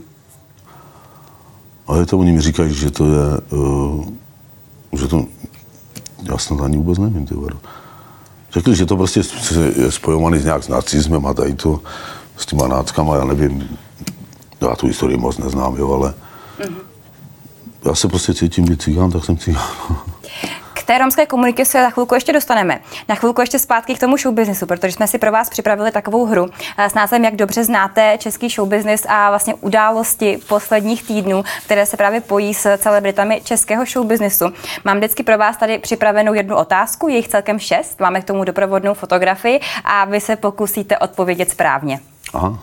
Ale 1.87 2.07
to 2.07 2.19
oni 2.19 2.33
mi 2.33 2.41
říkají, 2.41 2.75
že 2.75 2.91
to 2.91 3.05
je, 3.05 3.41
uh, 3.51 4.07
že 4.93 5.09
to, 5.09 5.27
já 6.23 6.39
snad 6.39 6.61
ani 6.61 6.77
vůbec 6.77 6.99
nevím, 6.99 7.27
ty 7.27 7.35
vado. 7.35 7.59
Řekli, 8.53 8.77
že 8.77 8.87
to 8.87 8.97
prostě 8.97 9.21
je 9.77 9.93
spojovaný 9.93 10.39
s 10.39 10.45
nějak 10.45 10.65
s 10.65 10.69
nacismem 10.69 11.27
a 11.27 11.35
tady 11.35 11.55
to, 11.55 11.81
s 12.37 12.47
těma 12.47 12.69
náckama, 12.69 13.17
já 13.17 13.25
nevím, 13.25 13.79
já 14.61 14.77
tu 14.77 14.87
historii 14.87 15.17
moc 15.17 15.39
neznám, 15.39 15.77
jo, 15.77 15.93
ale 15.93 16.15
já 17.85 17.95
se 17.95 18.09
prostě 18.09 18.35
cítím 18.35 18.65
být 18.65 18.83
cigán, 18.83 19.11
tak 19.11 19.25
jsem 19.25 19.37
cigán. 19.37 19.63
Té 20.87 20.99
romské 20.99 21.27
komunitě 21.27 21.65
se 21.65 21.83
za 21.83 21.91
chvilku 21.91 22.15
ještě 22.15 22.33
dostaneme. 22.33 22.81
Na 23.09 23.15
chvilku 23.15 23.41
ještě 23.41 23.59
zpátky 23.59 23.95
k 23.95 24.01
tomu 24.01 24.17
showbiznisu, 24.17 24.67
protože 24.67 24.93
jsme 24.93 25.07
si 25.07 25.19
pro 25.19 25.33
vás 25.33 25.49
připravili 25.51 25.93
takovou 25.93 26.27
hru 26.27 26.49
eh, 26.79 26.91
s 26.91 26.95
názvem 26.95 27.25
Jak 27.25 27.37
dobře 27.37 27.65
znáte 27.65 28.19
český 28.19 28.49
showbiznis 28.49 29.07
a 29.09 29.29
vlastně 29.31 29.55
události 29.55 30.39
posledních 30.49 31.07
týdnů, 31.07 31.45
které 31.65 31.87
se 31.87 31.97
právě 31.97 32.21
pojí 32.21 32.55
s 32.55 32.79
celebritami 32.79 33.41
českého 33.45 33.85
showbiznisu. 33.85 34.53
Mám 34.85 34.97
vždycky 34.97 35.23
pro 35.23 35.39
vás 35.39 35.57
tady 35.57 35.79
připravenou 35.79 36.35
jednu 36.35 36.57
otázku, 36.57 37.09
je 37.09 37.17
jich 37.17 37.29
celkem 37.29 37.59
šest, 37.59 38.01
máme 38.01 38.21
k 38.21 38.25
tomu 38.25 38.45
doprovodnou 38.45 38.95
fotografii 38.95 39.61
a 39.85 40.05
vy 40.05 40.21
se 40.21 40.37
pokusíte 40.37 40.99
odpovědět 40.99 41.51
správně. 41.51 42.01
Aha. 42.35 42.59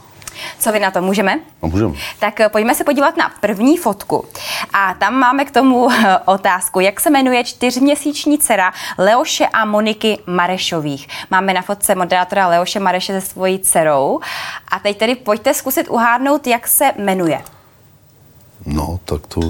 Co 0.59 0.71
vy 0.71 0.79
na 0.79 0.91
to 0.91 1.01
můžeme? 1.01 1.39
A 1.61 1.67
můžeme. 1.67 1.93
Tak 2.19 2.39
eh, 2.39 2.49
pojďme 2.49 2.75
se 2.75 2.83
podívat 2.83 3.17
na 3.17 3.31
první 3.39 3.77
fotku. 3.77 4.25
A 4.73 4.93
tam 4.93 5.13
máme 5.13 5.45
k 5.45 5.51
tomu 5.51 5.91
eh, 5.91 6.17
otázku, 6.25 6.79
jak 6.79 6.99
se 6.99 7.09
jmenuje 7.09 7.43
čtyřměsíční 7.43 8.37
dcera 8.37 8.73
Leoše 8.97 9.47
a 9.47 9.65
Moniky 9.65 10.17
Marešových. 10.27 11.07
Máme 11.31 11.53
na 11.53 11.61
fotce 11.61 11.95
moderátora 11.95 12.47
Leoše 12.47 12.79
Mareše 12.79 13.21
se 13.21 13.27
svojí 13.27 13.59
dcerou. 13.59 14.19
A 14.67 14.79
teď 14.79 14.97
tedy 14.97 15.15
pojďte 15.15 15.53
zkusit 15.53 15.87
uhádnout, 15.89 16.47
jak 16.47 16.67
se 16.67 16.91
jmenuje. 16.97 17.41
No, 18.65 18.99
tak 19.05 19.27
to 19.27 19.41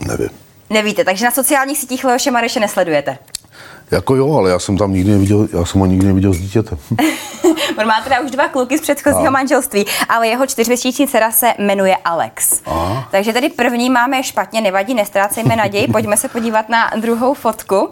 nevím. 0.00 0.30
Nevíte, 0.70 1.04
takže 1.04 1.24
na 1.24 1.30
sociálních 1.30 1.78
sítích 1.78 2.04
Leoše 2.04 2.30
Mareše 2.30 2.60
nesledujete. 2.60 3.18
Jako 3.90 4.14
jo, 4.16 4.34
ale 4.34 4.50
já 4.50 4.58
jsem 4.58 4.78
tam 4.78 4.92
nikdy 4.92 5.10
neviděl, 5.10 5.48
já 5.52 5.64
jsem 5.64 5.80
ho 5.80 5.86
nikdy 5.86 6.06
neviděl 6.06 6.32
s 6.32 6.38
dítětem. 6.38 6.78
On 7.78 7.86
má 7.86 8.00
teda 8.04 8.20
už 8.20 8.30
dva 8.30 8.48
kluky 8.48 8.78
z 8.78 8.80
předchozího 8.80 9.26
A. 9.26 9.30
manželství, 9.30 9.84
ale 10.08 10.28
jeho 10.28 10.46
čtyřměsíční 10.46 11.08
dcera 11.08 11.30
se 11.30 11.54
jmenuje 11.58 11.96
Alex. 12.04 12.60
Aha. 12.66 13.08
Takže 13.10 13.32
tedy 13.32 13.48
první 13.48 13.90
máme 13.90 14.22
špatně, 14.22 14.60
nevadí, 14.60 14.94
nestrácejme 14.94 15.56
naději, 15.56 15.88
pojďme 15.88 16.16
se 16.16 16.28
podívat 16.28 16.68
na 16.68 16.90
druhou 16.96 17.34
fotku. 17.34 17.88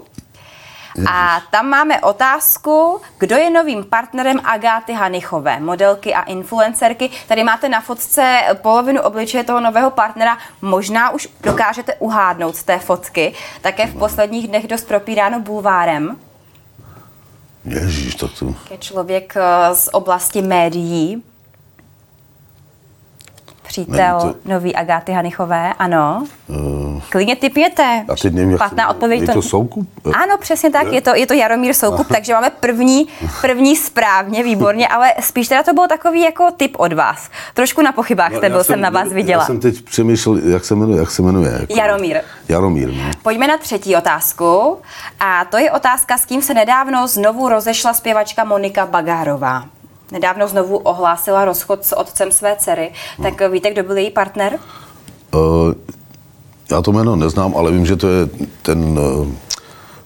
A 1.11 1.40
tam 1.50 1.68
máme 1.68 2.00
otázku, 2.00 3.00
kdo 3.18 3.37
je 3.37 3.50
novým 3.50 3.85
partnerem 3.85 4.40
Agáty 4.44 4.92
Hanichové, 4.92 5.61
modelky 5.61 6.14
a 6.14 6.22
influencerky. 6.22 7.11
Tady 7.28 7.44
máte 7.44 7.68
na 7.68 7.80
fotce 7.80 8.40
polovinu 8.62 9.02
obličeje 9.02 9.44
toho 9.44 9.61
nového 9.61 9.90
partnera. 9.90 10.38
Možná 10.62 11.11
už 11.11 11.28
dokážete 11.40 11.94
uhádnout 11.94 12.57
z 12.57 12.62
té 12.62 12.78
fotky. 12.78 13.35
Také 13.61 13.87
v 13.87 13.98
posledních 13.98 14.48
dnech 14.48 14.66
dost 14.66 14.88
propíráno 14.88 15.40
bulvárem. 15.40 16.16
Ježíš, 17.64 18.14
to... 18.14 18.30
Je 18.70 18.78
člověk 18.78 19.35
eh, 19.37 19.74
z 19.74 19.88
oblasti 19.92 20.42
médií. 20.42 21.22
Přítel 23.75 24.19
Nevím, 24.19 24.35
nový 24.45 24.77
Agáty 24.77 25.13
Hanichové, 25.13 25.73
ano. 25.79 26.27
Uh, 26.47 27.01
Klidně 27.09 27.37
typněte. 27.37 28.05
já 28.09 28.17
teď 28.23 28.35
nevím, 28.35 28.57
Špatná 28.57 28.89
odpověď. 28.89 29.21
Je 29.21 29.29
to 29.29 29.43
Soukup? 29.43 29.89
Ano, 30.05 30.39
přesně 30.41 30.71
tak, 30.71 30.93
je 30.93 31.01
to, 31.01 31.15
je 31.15 31.27
to 31.27 31.35
Jaromír 31.35 31.75
Soukup, 31.75 32.07
takže 32.15 32.33
máme 32.33 32.51
první, 32.51 33.09
první 33.41 33.77
správně, 33.77 34.43
výborně, 34.43 34.89
ale 34.89 35.13
spíš 35.21 35.49
teda 35.49 35.63
to 35.63 35.75
byl 35.75 35.89
takový 35.89 36.23
jako 36.23 36.51
tip 36.57 36.77
od 36.79 36.93
vás. 36.93 37.31
Trošku 37.55 37.83
na 37.83 37.93
pochybách 37.93 38.33
no, 38.33 38.41
byl 38.41 38.65
jsem 38.65 38.81
na 38.81 38.91
vás 38.91 39.13
viděla. 39.13 39.43
Já 39.43 39.47
jsem 39.47 39.61
teď 39.61 39.83
přemýšlel, 39.83 40.39
jak 40.39 40.65
se 40.65 40.75
jmenuje. 40.75 41.01
Jak 41.01 41.11
se 41.11 41.23
jmenuje 41.23 41.53
jako, 41.61 41.77
Jaromír. 41.77 42.21
Jaromír, 42.49 42.93
no. 42.93 43.11
Pojďme 43.23 43.47
na 43.47 43.59
třetí 43.59 43.97
otázku. 43.97 44.79
A 45.21 45.45
to 45.45 45.59
je 45.59 45.71
otázka, 45.71 46.19
s 46.19 46.25
kým 46.25 46.43
se 46.43 46.55
nedávno 46.55 47.09
znovu 47.09 47.49
rozešla 47.49 47.95
zpěvačka 47.95 48.45
Monika 48.45 48.87
Bagárová. 48.87 49.65
Nedávno 50.12 50.49
znovu 50.49 50.77
ohlásila 50.77 51.45
rozchod 51.45 51.85
s 51.85 51.97
otcem 51.97 52.33
své 52.33 52.57
dcery. 52.57 52.93
Tak 53.23 53.51
víte, 53.51 53.71
kdo 53.71 53.83
byl 53.83 53.97
její 53.97 54.11
partner? 54.11 54.59
Uh, 55.35 55.73
já 56.71 56.83
to 56.83 56.93
jméno 56.93 57.17
neznám, 57.17 57.57
ale 57.57 57.73
vím, 57.73 57.87
že 57.87 57.97
to 57.97 58.09
je 58.09 58.29
ten, 58.62 58.99
uh, 58.99 59.29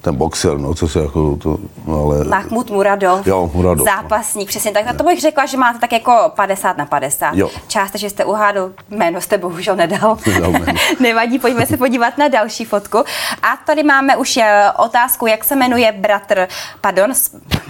ten 0.08 0.16
boxer, 0.16 0.58
no, 0.58 0.74
co 0.74 0.88
se 0.88 0.98
jako 0.98 1.36
to, 1.36 1.58
no, 1.86 2.02
ale... 2.04 2.24
Mahmud 2.24 2.70
Muradov. 2.70 3.26
Jo, 3.26 3.50
Muradov, 3.54 3.86
no. 3.86 3.92
Zápasník, 3.96 4.48
přesně 4.48 4.72
tak. 4.72 4.86
Na 4.86 4.92
to 4.92 5.04
bych 5.04 5.20
řekla, 5.20 5.46
že 5.46 5.56
máte 5.56 5.78
tak 5.78 5.92
jako 5.92 6.32
50 6.36 6.76
na 6.76 6.86
50. 6.86 7.34
Jo. 7.34 7.50
Částečně 7.68 8.10
jste 8.10 8.24
uhádl, 8.24 8.72
jméno 8.90 9.20
jste 9.20 9.38
bohužel 9.38 9.76
nedal. 9.76 10.18
Nedal. 10.26 10.52
Nevadí, 11.00 11.38
pojďme 11.38 11.66
se 11.66 11.76
podívat 11.76 12.18
na 12.18 12.28
další 12.28 12.64
fotku. 12.64 12.98
A 13.42 13.56
tady 13.66 13.82
máme 13.82 14.16
už 14.16 14.36
eh, 14.36 14.66
otázku, 14.78 15.26
jak 15.26 15.44
se 15.44 15.56
jmenuje 15.56 15.92
bratr, 15.92 16.48
pardon, 16.80 17.12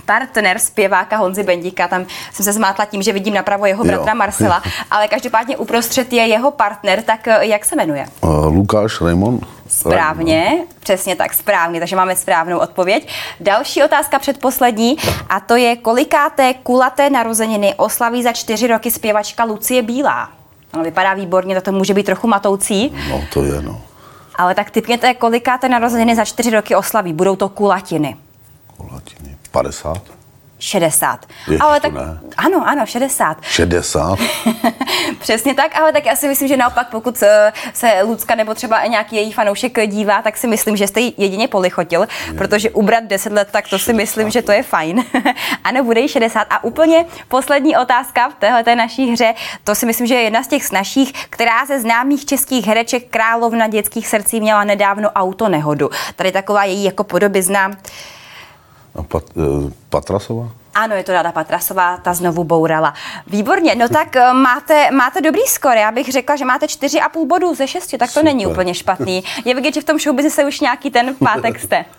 partner 0.07 0.59
zpěváka 0.59 1.17
Honzy 1.17 1.43
Bendíka. 1.43 1.89
Tam 1.89 2.07
jsem 2.33 2.45
se 2.45 2.53
zmátla 2.53 2.85
tím, 2.85 3.03
že 3.03 3.13
vidím 3.13 3.35
napravo 3.35 3.67
jeho 3.67 3.85
Jo. 3.85 3.93
bratra 3.93 4.15
Marcela, 4.15 4.63
ale 4.91 5.09
každopádně 5.09 5.57
uprostřed 5.57 6.13
je 6.13 6.27
jeho 6.27 6.51
partner, 6.51 7.03
tak 7.03 7.29
eh, 7.29 7.47
jak 7.47 7.65
se 7.65 7.77
jmenuje? 7.77 8.07
Uh, 8.21 8.55
Lukáš 8.55 9.01
Raymond? 9.01 9.58
Správně, 9.69 10.59
přesně 10.81 11.17
tak, 11.17 11.35
správně, 11.35 11.81
takže 11.81 11.97
máme 11.97 12.17
správnou 12.17 12.59
odpověď. 12.59 13.09
Další 13.41 13.83
otázka 13.83 14.19
předposlední 14.19 14.97
a 15.29 15.41
to 15.41 15.57
je, 15.57 15.77
kolikáté 15.77 16.55
kulaté 16.55 17.11
narozeniny 17.11 17.75
oslaví 17.77 18.23
za 18.23 18.33
čtyři 18.33 18.67
roky 18.67 18.91
zpěvačka 18.91 19.45
Lucie 19.45 19.83
Bílá. 19.83 20.31
No, 20.75 20.83
vypadá 20.83 21.15
výborně, 21.15 21.61
to 21.61 21.73
může 21.73 21.95
být 21.95 22.07
trochu 22.07 22.29
matoucí, 22.29 22.95
No, 23.11 23.25
to 23.33 23.43
je, 23.45 23.63
no. 23.63 23.81
ale 24.37 24.55
tak 24.55 24.71
typněte, 24.71 25.15
kolikáté 25.15 25.69
narozeniny 25.69 26.17
za 26.17 26.25
čtyři 26.25 26.51
roky 26.51 26.75
oslaví. 26.75 27.13
Budou 27.13 27.37
to 27.37 27.49
kulatiny. 27.49 28.17
Kulatiny. 28.77 29.37
50? 29.51 30.03
60. 30.59 31.27
Ježiš, 31.47 31.61
ale 31.61 31.81
tak, 31.81 31.93
ne. 31.93 32.21
ano, 32.37 32.69
ano, 32.69 32.87
60. 32.87 33.37
60? 33.43 34.19
Přesně 35.29 35.55
tak, 35.55 35.77
ale 35.77 35.93
tak 35.93 36.07
já 36.07 36.17
si 36.17 36.29
myslím, 36.29 36.49
že 36.49 36.57
naopak, 36.57 36.91
pokud 36.91 37.23
eh, 37.23 37.53
se 37.73 38.03
Lucka 38.03 38.35
nebo 38.35 38.55
třeba 38.55 38.87
nějaký 38.87 39.17
její 39.17 39.33
fanoušek 39.33 39.87
dívá, 39.87 40.23
tak 40.23 40.37
si 40.37 40.47
myslím, 40.47 40.77
že 40.77 40.87
jste 40.87 41.01
ji 41.01 41.15
jedině 41.17 41.49
polichotil, 41.49 42.07
protože 42.39 42.71
ubrat 42.71 43.05
10 43.05 43.33
let, 43.33 43.49
tak 43.51 43.69
to 43.69 43.79
si 43.79 43.93
myslím, 43.93 44.31
že 44.31 44.43
to 44.43 44.53
je 44.53 44.63
fajn. 44.63 45.05
ano, 45.65 45.85
bude 45.85 46.01
jí 46.01 46.09
60. 46.09 46.41
A 46.51 46.65
úplně 46.65 47.05
poslední 47.29 47.77
otázka 47.77 48.29
v 48.29 48.35
téhle 48.35 48.77
naší 48.77 49.13
hře, 49.13 49.35
to 49.65 49.75
si 49.75 49.87
myslím, 49.87 50.07
že 50.07 50.15
je 50.15 50.23
jedna 50.23 50.43
z 50.43 50.49
těch 50.49 50.65
snažších, 50.65 51.13
která 51.31 51.67
ze 51.67 51.81
známých 51.81 52.25
českých 52.25 52.67
hereček 52.67 53.09
královna 53.11 53.69
dětských 53.69 54.09
srdcí 54.09 54.41
měla 54.41 54.65
nedávno 54.65 55.11
autonehodu. 55.11 55.91
Tady 56.17 56.33
taková 56.33 56.65
její 56.65 56.85
jako 56.85 57.05
podobizna. 57.05 57.71
Pat, 59.09 59.25
uh, 59.35 59.71
Patrasová? 59.89 60.49
Ano, 60.79 60.95
je 60.95 61.05
to 61.05 61.13
Rada 61.13 61.33
Patrasová, 61.33 61.97
ta 61.97 62.15
znovu 62.15 62.45
bourala. 62.45 62.95
Výborně, 63.27 63.75
no 63.75 63.89
tak 63.89 64.17
eh, 64.17 64.33
máte, 64.33 64.91
máte 64.91 65.21
dobrý 65.21 65.41
skor. 65.47 65.77
Já 65.77 65.93
bych 65.93 66.13
řekla, 66.13 66.37
že 66.37 66.45
máte 66.45 66.67
4,5 66.67 67.27
bodů 67.27 67.55
ze 67.55 67.67
6, 67.67 67.87
tak 67.91 68.01
to 68.01 68.07
Super. 68.07 68.25
není 68.25 68.47
úplně 68.47 68.75
špatný. 68.75 69.25
Je 69.45 69.55
vidět, 69.55 69.75
že 69.75 69.81
v 69.81 69.85
tom 69.85 69.99
showbiznise 69.99 70.45
už 70.45 70.61
nějaký 70.61 70.91
ten 70.91 71.15
pátek 71.15 71.61
jste. 71.61 71.85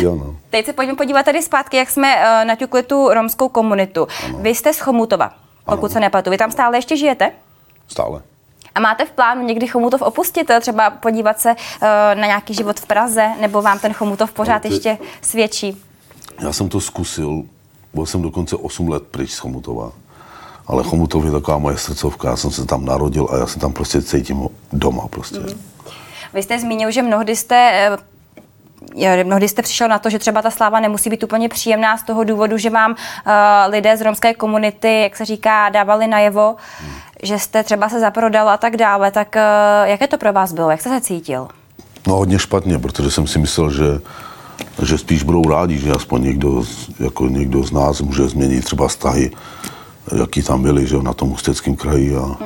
Jo, 0.00 0.14
no. 0.14 0.36
Teď 0.50 0.66
se 0.66 0.72
pojďme 0.72 0.94
podívat 0.96 1.22
tady 1.22 1.42
zpátky, 1.42 1.76
jak 1.76 1.90
jsme 1.90 2.16
uh, 2.16 2.44
naťukli 2.48 2.82
tu 2.82 3.08
romskou 3.08 3.48
komunitu. 3.48 4.08
Vy 4.40 4.50
jste 4.54 4.72
z 4.74 4.78
Chomutova, 4.78 5.32
pokud 5.64 5.84
Ano. 5.84 5.88
se 5.92 6.00
nepletu. 6.00 6.30
Vy 6.30 6.38
tam 6.38 6.50
stále 6.50 6.78
ještě 6.78 6.96
žijete? 6.96 7.32
Stále. 7.88 8.22
A 8.74 8.80
máte 8.80 9.04
v 9.04 9.10
plánu 9.10 9.42
někdy 9.42 9.66
Chomutov 9.66 10.02
opustit, 10.02 10.50
eh, 10.50 10.60
třeba 10.60 10.90
podívat 10.90 11.40
se 11.40 11.50
uh, 11.50 11.56
na 12.20 12.26
nějaký 12.26 12.54
život 12.54 12.80
v 12.80 12.86
Praze, 12.86 13.28
nebo 13.40 13.62
vám 13.62 13.78
ten 13.78 13.92
Chomutov 13.92 14.32
pořád 14.32 14.54
No, 14.64 14.68
ty- 14.70 14.74
ještě 14.74 14.98
svědčí? 15.22 15.82
Já 16.40 16.52
jsem 16.52 16.68
to 16.68 16.80
zkusil, 16.80 17.42
byl 17.94 18.06
jsem 18.06 18.22
dokonce 18.22 18.56
8 18.56 18.88
let 18.88 19.02
pryč 19.02 19.30
z 19.30 19.38
Chomutova. 19.38 19.92
Ale 20.66 20.84
Chomutov 20.84 21.24
je 21.24 21.30
taková 21.30 21.58
moje 21.58 21.78
srdcovka, 21.78 22.30
já 22.30 22.36
jsem 22.36 22.50
se 22.50 22.66
tam 22.66 22.84
narodil 22.84 23.28
a 23.32 23.36
já 23.36 23.46
se 23.46 23.58
tam 23.58 23.72
prostě 23.72 24.02
cítím 24.02 24.48
doma 24.72 25.08
prostě. 25.08 25.38
Mhm. 25.38 25.60
Vy 26.34 26.42
jste 26.42 26.58
zmínil, 26.58 26.90
že 26.90 27.02
mnohdy 27.02 27.36
jste 27.36 27.70
eh, 27.72 27.96
Mnohdy 29.24 29.48
jste 29.48 29.62
přišel 29.62 29.88
na 29.88 29.98
to, 29.98 30.10
že 30.10 30.18
třeba 30.18 30.42
ta 30.42 30.50
sláva 30.50 30.80
nemusí 30.80 31.10
být 31.10 31.22
úplně 31.22 31.48
příjemná 31.48 31.96
z 31.96 32.02
toho 32.02 32.24
důvodu, 32.24 32.58
že 32.58 32.70
vám 32.70 32.90
uh, 32.90 32.96
lidé 33.70 33.96
z 33.96 34.00
romské 34.00 34.34
komunity, 34.34 35.00
jak 35.02 35.16
se 35.16 35.24
říká, 35.24 35.68
dávali 35.68 36.06
najevo, 36.06 36.56
Hmm. 36.80 36.92
že 37.22 37.38
jste 37.38 37.62
třeba 37.62 37.88
se 37.88 38.00
zaprodal 38.00 38.48
a 38.48 38.56
tak 38.56 38.76
dále. 38.76 39.10
Tak 39.10 39.36
uh, 39.36 39.88
jaké 39.88 40.06
to 40.06 40.18
pro 40.18 40.32
vás 40.32 40.52
bylo? 40.52 40.70
Jak 40.70 40.80
jste 40.80 40.90
se 40.90 41.00
cítil? 41.00 41.48
No 42.06 42.14
hodně 42.16 42.38
špatně, 42.38 42.78
protože 42.78 43.10
jsem 43.10 43.26
si 43.26 43.38
myslel, 43.38 43.70
že, 43.70 43.84
že 44.82 44.98
spíš 44.98 45.22
budou 45.22 45.48
rádi, 45.48 45.78
že 45.78 45.92
aspoň 45.92 46.22
někdo, 46.22 46.64
jako 47.00 47.26
někdo 47.26 47.62
z 47.62 47.72
nás 47.72 48.00
může 48.00 48.28
změnit 48.28 48.64
třeba 48.64 48.88
vztahy, 48.88 49.30
jaký 50.16 50.42
tam 50.42 50.62
byly 50.62 50.86
že 50.86 51.02
na 51.02 51.12
tom 51.12 51.32
ústeckém 51.32 51.76
kraji. 51.76 52.16
A, 52.16 52.36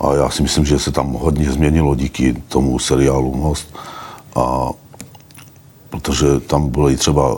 a 0.00 0.14
já 0.14 0.30
si 0.30 0.42
myslím, 0.42 0.64
že 0.64 0.78
se 0.78 0.92
tam 0.92 1.12
hodně 1.12 1.52
změnilo 1.52 1.94
díky 1.94 2.34
tomu 2.48 2.78
seriálu 2.78 3.36
Most. 3.36 3.74
A 4.36 4.70
protože 5.90 6.40
tam 6.40 6.68
byly 6.68 6.96
třeba 6.96 7.36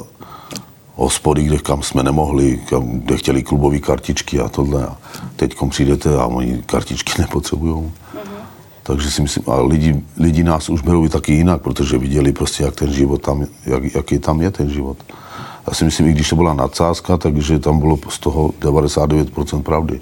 hospody, 0.94 1.42
kde 1.42 1.58
kam 1.58 1.82
jsme 1.82 2.02
nemohli, 2.02 2.60
kam, 2.68 3.00
kde 3.00 3.16
chtěli 3.16 3.42
klubové 3.42 3.78
kartičky 3.78 4.40
a 4.40 4.48
tohle. 4.48 4.86
A 4.86 4.96
teď 5.36 5.54
přijdete 5.70 6.16
a 6.16 6.26
oni 6.26 6.62
kartičky 6.66 7.12
nepotřebují. 7.22 7.92
Takže 8.82 9.10
si 9.10 9.22
myslím, 9.22 9.44
a 9.46 9.60
lidi, 9.60 10.02
lidi 10.18 10.44
nás 10.44 10.68
už 10.68 10.82
berou 10.82 11.04
i 11.04 11.08
taky 11.08 11.32
jinak, 11.32 11.62
protože 11.62 11.98
viděli 11.98 12.32
prostě, 12.32 12.64
jak 12.64 12.74
ten 12.74 12.92
život 12.92 13.22
tam, 13.22 13.46
jak, 13.66 13.94
jaký 13.94 14.18
tam 14.18 14.40
je 14.40 14.50
ten 14.50 14.70
život. 14.70 14.96
Já 15.68 15.74
si 15.74 15.84
myslím, 15.84 16.08
i 16.08 16.12
když 16.12 16.28
to 16.28 16.36
byla 16.36 16.54
nadsázka, 16.54 17.16
takže 17.16 17.58
tam 17.58 17.78
bylo 17.78 17.98
z 18.08 18.18
toho 18.18 18.48
99% 18.48 19.62
pravdy. 19.62 20.00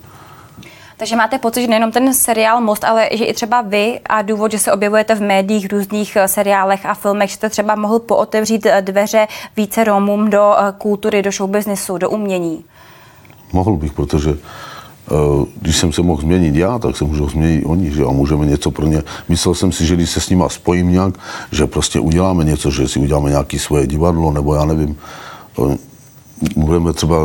Takže 1.01 1.16
máte 1.16 1.38
pocit, 1.38 1.62
že 1.62 1.69
nejenom 1.69 1.93
ten 1.93 2.14
seriál 2.14 2.61
Most, 2.61 2.85
ale 2.85 3.09
že 3.12 3.25
i 3.25 3.35
třeba 3.35 3.62
vy 3.62 4.01
a 4.07 4.23
důvod, 4.23 4.53
že 4.53 4.59
se 4.59 4.73
objevujete 4.73 5.14
v 5.14 5.23
médiích, 5.23 5.69
v 5.69 5.73
různých 5.73 6.16
eh, 6.16 6.29
seriálech 6.29 6.87
a 6.87 6.95
filmech, 6.95 7.31
že 7.31 7.37
jste 7.37 7.51
třeba 7.51 7.75
mohl 7.75 7.99
pootevřít 7.99 8.66
eh, 8.66 8.83
dveře 8.83 9.27
více 9.57 9.85
Romům 9.85 10.31
do 10.31 10.55
eh, 10.59 10.73
kultury, 10.79 11.23
do 11.23 11.31
showbiznisu, 11.31 11.99
do 11.99 12.11
umění. 12.11 12.64
Mohl 13.53 13.77
bych, 13.77 13.93
protože 13.93 14.38
když 15.61 15.77
jsem 15.77 15.92
se 15.92 16.03
mohl 16.03 16.23
změnit 16.23 16.55
já, 16.55 16.79
tak 16.79 16.96
se 16.96 17.05
můžou 17.05 17.29
změnit 17.29 17.64
oni, 17.64 17.90
že 17.90 18.05
a 18.05 18.11
můžeme 18.11 18.46
něco 18.46 18.70
pro 18.70 18.87
ně. 18.87 19.03
Myslel 19.29 19.55
jsem 19.55 19.73
si, 19.73 19.87
že 19.87 19.96
když 19.96 20.11
se 20.11 20.20
s 20.20 20.31
nima 20.31 20.49
spojím 20.49 20.92
nějak, 20.92 21.14
že 21.53 21.66
prostě 21.66 22.01
uděláme 22.01 22.44
něco, 22.44 22.70
že 22.70 22.88
si 22.88 22.99
uděláme 22.99 23.31
nějaké 23.31 23.59
svoje 23.59 23.87
divadlo, 23.87 24.33
nebo 24.33 24.55
já 24.55 24.64
nevím, 24.64 24.96
eh, 25.59 25.77
budeme 26.57 26.92
třeba 26.92 27.16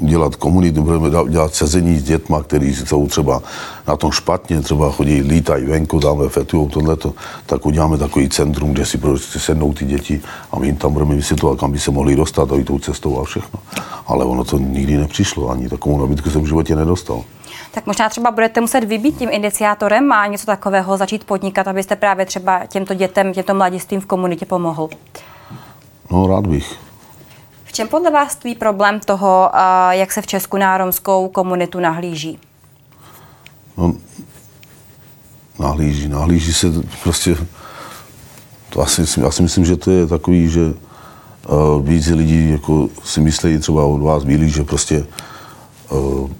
dělat 0.00 0.36
komunitu, 0.36 0.82
budeme 0.82 1.10
dělat 1.28 1.54
sezení 1.54 1.98
s 1.98 2.02
dětma, 2.02 2.42
kteří 2.42 2.74
jsou 2.74 3.08
třeba 3.08 3.42
na 3.88 3.96
tom 3.96 4.12
špatně, 4.12 4.60
třeba 4.60 4.92
chodí, 4.92 5.22
lítají 5.22 5.64
venku, 5.64 5.98
dáme 5.98 6.28
fetu, 6.28 6.68
tohleto, 6.72 7.14
tak 7.46 7.66
uděláme 7.66 7.98
takový 7.98 8.28
centrum, 8.28 8.72
kde 8.72 8.86
si 8.86 8.98
prostě 8.98 9.38
sednou 9.38 9.72
ty 9.72 9.84
děti 9.84 10.20
a 10.52 10.58
my 10.58 10.66
jim 10.66 10.76
tam 10.76 10.92
budeme 10.92 11.14
vysvětlovat, 11.14 11.58
kam 11.58 11.72
by 11.72 11.78
se 11.78 11.90
mohli 11.90 12.16
dostat, 12.16 12.52
a 12.52 12.64
tou 12.64 12.78
cestou 12.78 13.20
a 13.20 13.24
všechno. 13.24 13.60
Ale 14.08 14.24
ono 14.24 14.44
to 14.44 14.58
nikdy 14.58 14.96
nepřišlo, 14.96 15.50
ani 15.50 15.68
takovou 15.68 16.00
nabídku 16.00 16.30
jsem 16.30 16.42
v 16.42 16.46
životě 16.46 16.76
nedostal. 16.76 17.24
Tak 17.70 17.86
možná 17.86 18.08
třeba 18.08 18.30
budete 18.30 18.60
muset 18.60 18.84
vybít 18.84 19.18
tím 19.18 19.28
iniciátorem 19.32 20.12
a 20.12 20.26
něco 20.26 20.46
takového 20.46 20.96
začít 20.96 21.24
podnikat, 21.24 21.68
abyste 21.68 21.96
právě 21.96 22.26
třeba 22.26 22.66
těmto 22.66 22.94
dětem, 22.94 23.32
těmto 23.32 23.54
mladistvím 23.54 24.00
v 24.00 24.06
komunitě 24.06 24.46
pomohl. 24.46 24.88
No, 26.10 26.26
rád 26.26 26.46
bych. 26.46 26.76
V 27.64 27.72
čem 27.72 27.88
podle 27.88 28.10
vás 28.10 28.36
tvý 28.36 28.54
problém 28.54 29.00
toho, 29.00 29.50
jak 29.90 30.12
se 30.12 30.22
v 30.22 30.26
Česku 30.26 30.56
na 30.56 30.78
romskou 30.78 31.28
komunitu 31.28 31.80
nahlíží? 31.80 32.38
No, 33.76 33.94
nahlíží, 35.58 36.08
nahlíží 36.08 36.52
se 36.52 36.66
prostě, 37.02 37.36
to 38.70 38.80
asi, 38.80 39.20
já 39.20 39.30
si 39.30 39.42
myslím, 39.42 39.64
že 39.64 39.76
to 39.76 39.90
je 39.90 40.06
takový, 40.06 40.48
že 40.48 40.74
uh, 41.48 41.86
víc 41.86 42.06
lidí 42.06 42.50
jako 42.50 42.88
si 43.04 43.20
myslí 43.20 43.58
třeba 43.58 43.84
od 43.84 44.02
vás 44.02 44.24
bílí, 44.24 44.50
že 44.50 44.64
prostě 44.64 45.06
uh, 45.90 46.30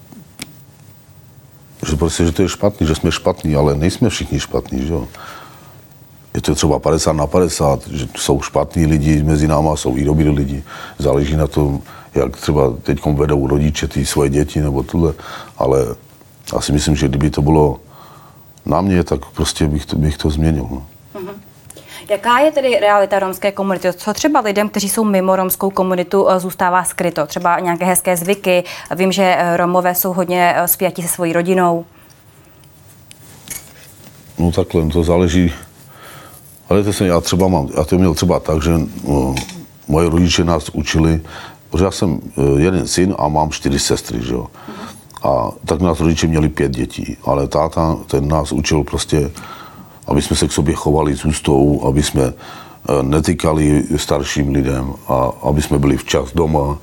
že 1.86 1.96
prostě, 1.96 2.24
že 2.24 2.32
to 2.32 2.42
je 2.42 2.48
špatný, 2.48 2.86
že 2.86 2.94
jsme 2.94 3.12
špatní, 3.12 3.56
ale 3.56 3.74
nejsme 3.74 4.08
všichni 4.08 4.40
špatní, 4.40 4.86
že 4.86 4.92
jo. 4.92 5.08
Je 6.34 6.40
to 6.40 6.54
třeba 6.54 6.78
50 6.78 7.12
na 7.12 7.26
50, 7.26 7.88
že 7.88 8.08
jsou 8.16 8.40
špatní 8.40 8.86
lidi 8.86 9.22
mezi 9.22 9.48
náma, 9.48 9.76
jsou 9.76 9.96
i 9.96 10.04
dobrý 10.04 10.28
lidi. 10.28 10.62
Záleží 10.98 11.36
na 11.36 11.46
tom, 11.46 11.80
jak 12.14 12.36
třeba 12.36 12.72
teď 12.82 13.06
vedou 13.06 13.46
rodiče 13.46 13.88
ty 13.88 14.06
svoje 14.06 14.30
děti 14.30 14.60
nebo 14.60 14.82
tohle, 14.82 15.14
ale 15.58 15.86
já 16.54 16.60
si 16.60 16.72
myslím, 16.72 16.96
že 16.96 17.08
kdyby 17.08 17.30
to 17.30 17.42
bylo 17.42 17.80
na 18.66 18.80
mě, 18.80 19.04
tak 19.04 19.24
prostě 19.24 19.68
bych 19.68 19.86
to, 19.86 19.96
bych 19.96 20.18
to 20.18 20.30
změnil. 20.30 20.66
No. 20.70 20.86
Jaká 22.10 22.38
je 22.38 22.52
tedy 22.52 22.78
realita 22.80 23.18
romské 23.18 23.52
komunity? 23.52 23.92
Co 23.92 24.14
třeba 24.14 24.40
lidem, 24.40 24.68
kteří 24.68 24.88
jsou 24.88 25.04
mimo 25.04 25.36
romskou 25.36 25.70
komunitu, 25.70 26.30
eh, 26.30 26.40
zůstává 26.40 26.84
skryto? 26.84 27.26
Třeba 27.26 27.60
nějaké 27.60 27.84
hezké 27.84 28.16
zvyky? 28.16 28.64
Vím, 28.96 29.12
že 29.12 29.36
eh, 29.38 29.56
Romové 29.56 29.94
jsou 29.94 30.12
hodně 30.12 30.54
eh, 30.56 30.68
spjati 30.68 31.02
se 31.02 31.08
svojí 31.08 31.32
rodinou. 31.32 31.84
No 34.38 34.52
takhle, 34.52 34.86
to 34.86 35.04
záleží. 35.04 35.52
Ale 36.68 36.82
to 36.82 36.92
jsem, 36.92 37.06
já 37.06 37.20
třeba 37.20 37.48
mám, 37.48 37.68
já 37.76 37.84
to 37.84 37.98
měl 37.98 38.14
třeba 38.14 38.40
tak, 38.40 38.62
že 38.62 38.70
no, 39.08 39.34
moje 39.88 40.08
rodiče 40.08 40.44
nás 40.44 40.68
učili, 40.68 41.20
protože 41.70 41.84
já 41.84 41.90
jsem 41.90 42.20
jeden 42.58 42.86
syn 42.86 43.14
a 43.18 43.28
mám 43.28 43.50
čtyři 43.50 43.78
sestry, 43.78 44.22
že 44.22 44.34
jo. 44.34 44.46
A 45.22 45.50
tak 45.64 45.80
nás 45.80 46.00
rodiče 46.00 46.26
měli 46.26 46.48
pět 46.48 46.72
dětí, 46.72 47.16
ale 47.24 47.48
táta, 47.48 47.96
ten 48.06 48.28
nás 48.28 48.52
učil 48.52 48.84
prostě 48.84 49.30
aby 50.08 50.22
jsme 50.22 50.36
se 50.36 50.48
k 50.48 50.52
sobě 50.52 50.74
chovali 50.74 51.16
s 51.16 51.24
ústou, 51.24 51.82
aby 51.86 52.02
jsme 52.02 52.22
eh, 52.22 53.02
netykali 53.02 53.84
starším 53.96 54.54
lidem 54.54 54.92
a 55.08 55.32
aby 55.42 55.62
jsme 55.62 55.78
byli 55.78 55.96
včas 55.96 56.32
doma, 56.34 56.78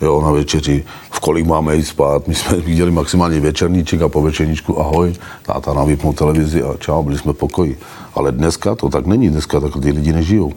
jo, 0.00 0.20
na 0.20 0.30
večeři, 0.30 0.84
v 1.10 1.20
kolik 1.20 1.46
máme 1.46 1.76
jít 1.76 1.84
spát. 1.84 2.28
My 2.28 2.34
jsme 2.34 2.56
viděli 2.56 2.90
maximálně 2.90 3.40
večerníček 3.40 4.02
a 4.02 4.08
po 4.08 4.22
večerníčku 4.22 4.80
ahoj, 4.80 5.14
táta 5.42 5.74
nám 5.74 5.86
vypnul 5.86 6.12
televizi 6.12 6.62
a 6.62 6.76
čau, 6.78 7.02
byli 7.02 7.18
jsme 7.18 7.32
v 7.32 7.36
pokoji. 7.36 7.78
Ale 8.14 8.32
dneska 8.32 8.74
to 8.74 8.88
tak 8.88 9.06
není, 9.06 9.30
dneska 9.30 9.60
tak 9.60 9.72
ty 9.82 9.90
lidi 9.90 10.12
nežijou. 10.12 10.52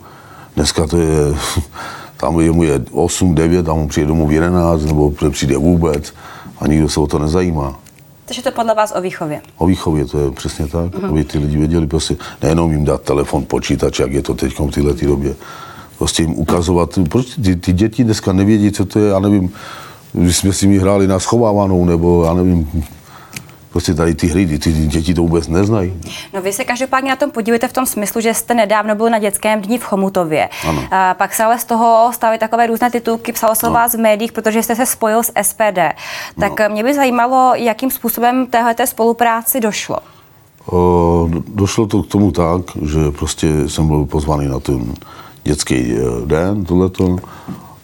Dneska 0.55 0.87
to 0.87 0.97
je, 0.97 1.35
tam 2.17 2.39
je 2.39 2.51
mu 2.51 2.63
je 2.63 2.81
8, 2.91 3.35
9, 3.35 3.65
tam 3.65 3.77
mu 3.77 3.87
přijde 3.87 4.07
domů 4.07 4.27
v 4.27 4.31
11, 4.31 4.85
nebo 4.85 5.11
přijde 5.31 5.57
vůbec 5.57 6.13
a 6.59 6.67
nikdo 6.67 6.89
se 6.89 6.99
o 6.99 7.07
to 7.07 7.19
nezajímá. 7.19 7.84
Takže 8.25 8.41
to 8.41 8.51
podle 8.51 8.75
vás 8.75 8.93
o 8.95 9.01
výchově? 9.01 9.41
O 9.57 9.65
výchově, 9.65 10.05
to 10.05 10.19
je 10.19 10.31
přesně 10.31 10.67
tak, 10.67 10.91
uh-huh. 10.91 11.09
aby 11.09 11.23
ty 11.23 11.37
lidi 11.37 11.57
věděli, 11.57 11.87
prostě 11.87 12.15
nejenom 12.41 12.71
jim 12.71 12.85
dát 12.85 13.01
telefon, 13.01 13.45
počítač, 13.45 13.99
jak 13.99 14.11
je 14.13 14.21
to 14.21 14.33
teď 14.33 14.59
v 14.59 14.71
této 14.71 15.05
době. 15.05 15.35
Prostě 15.97 16.23
jim 16.23 16.31
ukazovat, 16.31 16.99
proč 17.09 17.25
ty, 17.25 17.55
ty 17.55 17.73
děti 17.73 18.03
dneska 18.03 18.33
nevědí, 18.33 18.71
co 18.71 18.85
to 18.85 18.99
je, 18.99 19.09
já 19.09 19.19
nevím, 19.19 19.53
když 20.13 20.37
jsme 20.37 20.53
si 20.53 20.67
mi 20.67 20.77
hráli 20.77 21.07
na 21.07 21.19
schovávanou, 21.19 21.85
nebo 21.85 22.23
já 22.25 22.33
nevím, 22.33 22.83
prostě 23.75 23.93
tady 23.93 24.15
ty 24.15 24.27
hry, 24.27 24.59
ty 24.59 24.71
děti 24.71 25.13
to 25.13 25.21
vůbec 25.21 25.47
neznají. 25.47 25.93
No 26.33 26.41
vy 26.41 26.53
se 26.53 26.63
každopádně 26.63 27.09
na 27.09 27.15
tom 27.15 27.31
podívejte 27.31 27.67
v 27.67 27.73
tom 27.73 27.85
smyslu, 27.85 28.21
že 28.21 28.33
jste 28.33 28.53
nedávno 28.53 28.95
byl 28.95 29.09
na 29.09 29.19
dětském 29.19 29.61
dní 29.61 29.77
v 29.77 29.83
Chomutově. 29.83 30.49
Ano. 30.67 30.83
A 30.91 31.13
pak 31.13 31.33
se 31.33 31.43
ale 31.43 31.59
z 31.59 31.65
toho 31.65 32.11
staly 32.13 32.37
takové 32.37 32.67
různé 32.67 32.91
titulky, 32.91 33.33
psalo 33.33 33.55
se 33.55 33.67
o 33.67 33.69
no. 33.69 33.73
vás 33.73 33.95
v 33.95 33.99
médiích, 33.99 34.31
protože 34.31 34.63
jste 34.63 34.75
se 34.75 34.85
spojil 34.85 35.23
s 35.23 35.31
SPD. 35.41 35.79
Tak 36.39 36.59
no. 36.59 36.69
mě 36.69 36.83
by 36.83 36.93
zajímalo, 36.93 37.51
jakým 37.55 37.91
způsobem 37.91 38.47
téhleté 38.47 38.87
spolupráci 38.87 39.59
došlo. 39.59 39.97
O, 40.71 41.29
došlo 41.47 41.87
to 41.87 42.03
k 42.03 42.07
tomu 42.07 42.31
tak, 42.31 42.61
že 42.81 43.11
prostě 43.11 43.69
jsem 43.69 43.87
byl 43.87 44.05
pozvaný 44.05 44.47
na 44.47 44.59
ten 44.59 44.93
dětský 45.43 45.75
e, 45.75 45.97
den, 46.25 46.65
tohleto. 46.65 47.17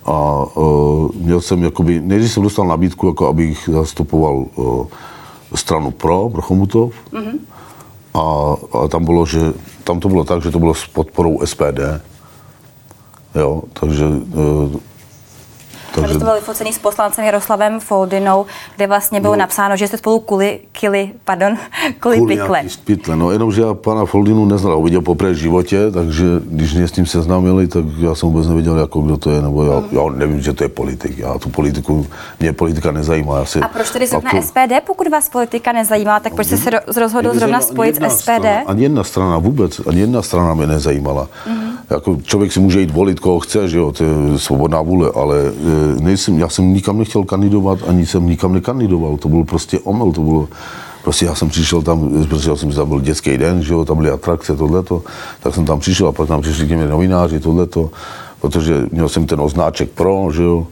A 0.05 0.11
o, 0.55 1.09
měl 1.15 1.41
jsem 1.41 1.63
jakoby, 1.63 1.99
nejdřív 1.99 2.31
jsem 2.31 2.43
dostal 2.43 2.67
nabídku, 2.67 3.07
jako 3.07 3.27
abych 3.27 3.69
zastupoval 3.73 4.45
o, 4.55 4.87
stranu 5.55 5.91
pro, 5.91 6.29
pro 6.29 6.41
Chomutov. 6.41 6.93
Mm-hmm. 7.11 7.39
A, 8.13 8.55
a 8.77 8.87
tam 8.87 9.05
bylo, 9.05 9.25
že 9.25 9.39
tam 9.83 9.99
to 9.99 10.09
bylo 10.09 10.23
tak, 10.23 10.43
že 10.43 10.51
to 10.51 10.59
bylo 10.59 10.73
s 10.73 10.87
podporou 10.87 11.45
SPD. 11.45 11.79
Jo, 13.35 13.63
takže 13.73 14.05
takže... 15.95 16.13
to 16.13 16.25
byl 16.25 16.33
vyfocený 16.33 16.73
s 16.73 16.79
poslancem 16.79 17.25
Jaroslavem 17.25 17.79
Foldinou, 17.79 18.45
kde 18.75 18.87
vlastně 18.87 19.21
bylo 19.21 19.33
no, 19.33 19.39
napsáno, 19.39 19.77
že 19.77 19.87
jste 19.87 19.97
spolu 19.97 20.19
kuli, 20.19 20.59
kili, 20.71 21.11
pardon, 21.25 21.57
kuli, 21.99 22.17
kuli 22.17 22.35
pikle. 22.35 22.63
Pytle, 22.83 23.15
no 23.15 23.31
jenomže 23.31 23.61
já 23.61 23.73
pana 23.73 24.05
Foldinu 24.05 24.45
neznal, 24.45 24.77
uviděl 24.77 25.01
poprvé 25.01 25.31
v 25.31 25.35
životě, 25.35 25.91
takže 25.91 26.25
když 26.43 26.73
mě 26.73 26.87
s 26.87 26.91
tím 26.91 27.05
seznámili, 27.05 27.67
tak 27.67 27.85
já 27.97 28.15
jsem 28.15 28.29
vůbec 28.29 28.47
nevěděl, 28.47 28.77
jako 28.77 29.01
kdo 29.01 29.17
to 29.17 29.31
je, 29.31 29.41
nebo 29.41 29.63
já, 29.63 29.79
mm. 29.79 29.87
já 29.91 30.01
nevím, 30.15 30.41
že 30.41 30.53
to 30.53 30.63
je 30.63 30.69
politik. 30.69 31.17
Já 31.17 31.37
tu 31.39 31.49
politiku, 31.49 32.07
mě 32.39 32.53
politika 32.53 32.91
nezajímá. 32.91 33.39
Já 33.39 33.45
si, 33.45 33.59
A 33.59 33.67
proč 33.67 33.91
tedy 33.91 34.07
zrovna 34.07 34.31
jako, 34.33 34.47
SPD, 34.47 34.85
pokud 34.85 35.07
vás 35.07 35.29
politika 35.29 35.71
nezajímá, 35.71 36.19
tak 36.19 36.33
proč 36.33 36.47
jste 36.47 36.57
se 36.57 36.69
rozhodl 36.97 37.33
zrovna 37.33 37.61
spojit 37.61 37.95
s 37.95 38.17
SPD? 38.17 38.21
Strana, 38.21 38.61
ani 38.65 38.83
jedna 38.83 39.03
strana 39.03 39.37
vůbec, 39.37 39.81
ani 39.87 39.99
jedna 39.99 40.21
strana 40.21 40.53
mě 40.53 40.67
nezajímala. 40.67 41.27
Mm 41.47 41.70
jako 41.91 42.17
člověk 42.23 42.51
si 42.51 42.59
může 42.59 42.81
jít 42.81 42.91
volit, 42.91 43.19
koho 43.19 43.39
chce, 43.39 43.69
že 43.69 43.77
jo, 43.77 43.91
to 43.91 44.03
je 44.03 44.39
svobodná 44.39 44.81
vůle, 44.81 45.11
ale 45.15 45.37
e, 45.39 46.01
nejsem, 46.01 46.39
já 46.39 46.49
jsem 46.49 46.73
nikam 46.73 46.97
nechtěl 46.97 47.23
kandidovat, 47.23 47.79
ani 47.87 48.05
jsem 48.05 48.27
nikam 48.27 48.53
nekandidoval, 48.53 49.17
to 49.17 49.29
byl 49.29 49.43
prostě 49.43 49.79
omyl, 49.79 50.11
to 50.11 50.21
bylo, 50.21 50.47
prostě 51.03 51.25
já 51.25 51.35
jsem 51.35 51.49
přišel 51.49 51.81
tam, 51.81 52.25
protože 52.29 52.55
jsem 52.55 52.71
tam 52.71 52.87
byl 52.87 53.01
dětský 53.01 53.37
den, 53.37 53.63
že 53.63 53.73
jo, 53.73 53.85
tam 53.85 53.97
byly 53.97 54.09
atrakce, 54.09 54.55
tohleto, 54.55 55.03
tak 55.43 55.55
jsem 55.55 55.65
tam 55.65 55.79
přišel 55.79 56.07
a 56.07 56.11
pak 56.11 56.27
tam 56.27 56.41
přišli 56.41 56.67
k 56.67 56.71
novináři, 56.71 57.39
tohleto, 57.39 57.89
protože 58.41 58.85
měl 58.91 59.09
jsem 59.09 59.25
ten 59.25 59.41
oznáček 59.41 59.89
pro, 59.89 60.31
že 60.31 60.43
jo, 60.43 60.67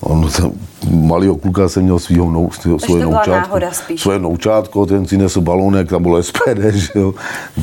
On 0.00 0.28
ten 0.36 0.52
malýho 0.90 1.36
kluka 1.36 1.68
jsem 1.68 1.82
měl 1.82 1.98
svýho 1.98 2.48
svoje 2.78 3.04
noučátko, 3.04 3.58
svoje 3.96 4.18
noučátko, 4.18 4.86
ten 4.86 5.06
si 5.06 5.16
nesl 5.16 5.40
balónek, 5.40 5.88
tam 5.88 6.02
bylo 6.02 6.22
SPD, 6.22 6.58
že 6.72 6.90
jo. 6.94 7.14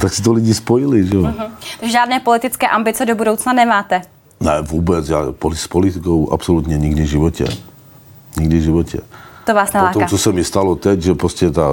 Tak 0.02 0.14
si 0.14 0.22
to 0.22 0.34
lidi 0.34 0.54
spojili, 0.54 1.08
že 1.08 1.16
jo. 1.16 1.22
Uh-huh. 1.22 1.50
Takže 1.80 1.92
žádné 1.92 2.20
politické 2.20 2.68
ambice 2.68 3.06
do 3.06 3.16
budoucna 3.16 3.54
nemáte? 3.54 4.02
Ne, 4.40 4.62
vůbec. 4.62 5.10
Já 5.10 5.26
s 5.54 5.68
politikou 5.68 6.32
absolutně 6.32 6.78
nikdy 6.78 7.04
v 7.04 7.06
životě. 7.06 7.46
Nikdy 8.40 8.60
v 8.60 8.62
životě. 8.62 9.00
To 9.46 9.54
vás 9.54 9.74
naláká. 9.74 9.94
Po 9.94 10.00
tom, 10.00 10.08
co 10.08 10.18
se 10.18 10.32
mi 10.32 10.44
stalo 10.44 10.76
teď, 10.76 11.02
že 11.02 11.14
prostě 11.14 11.52
ta, 11.52 11.70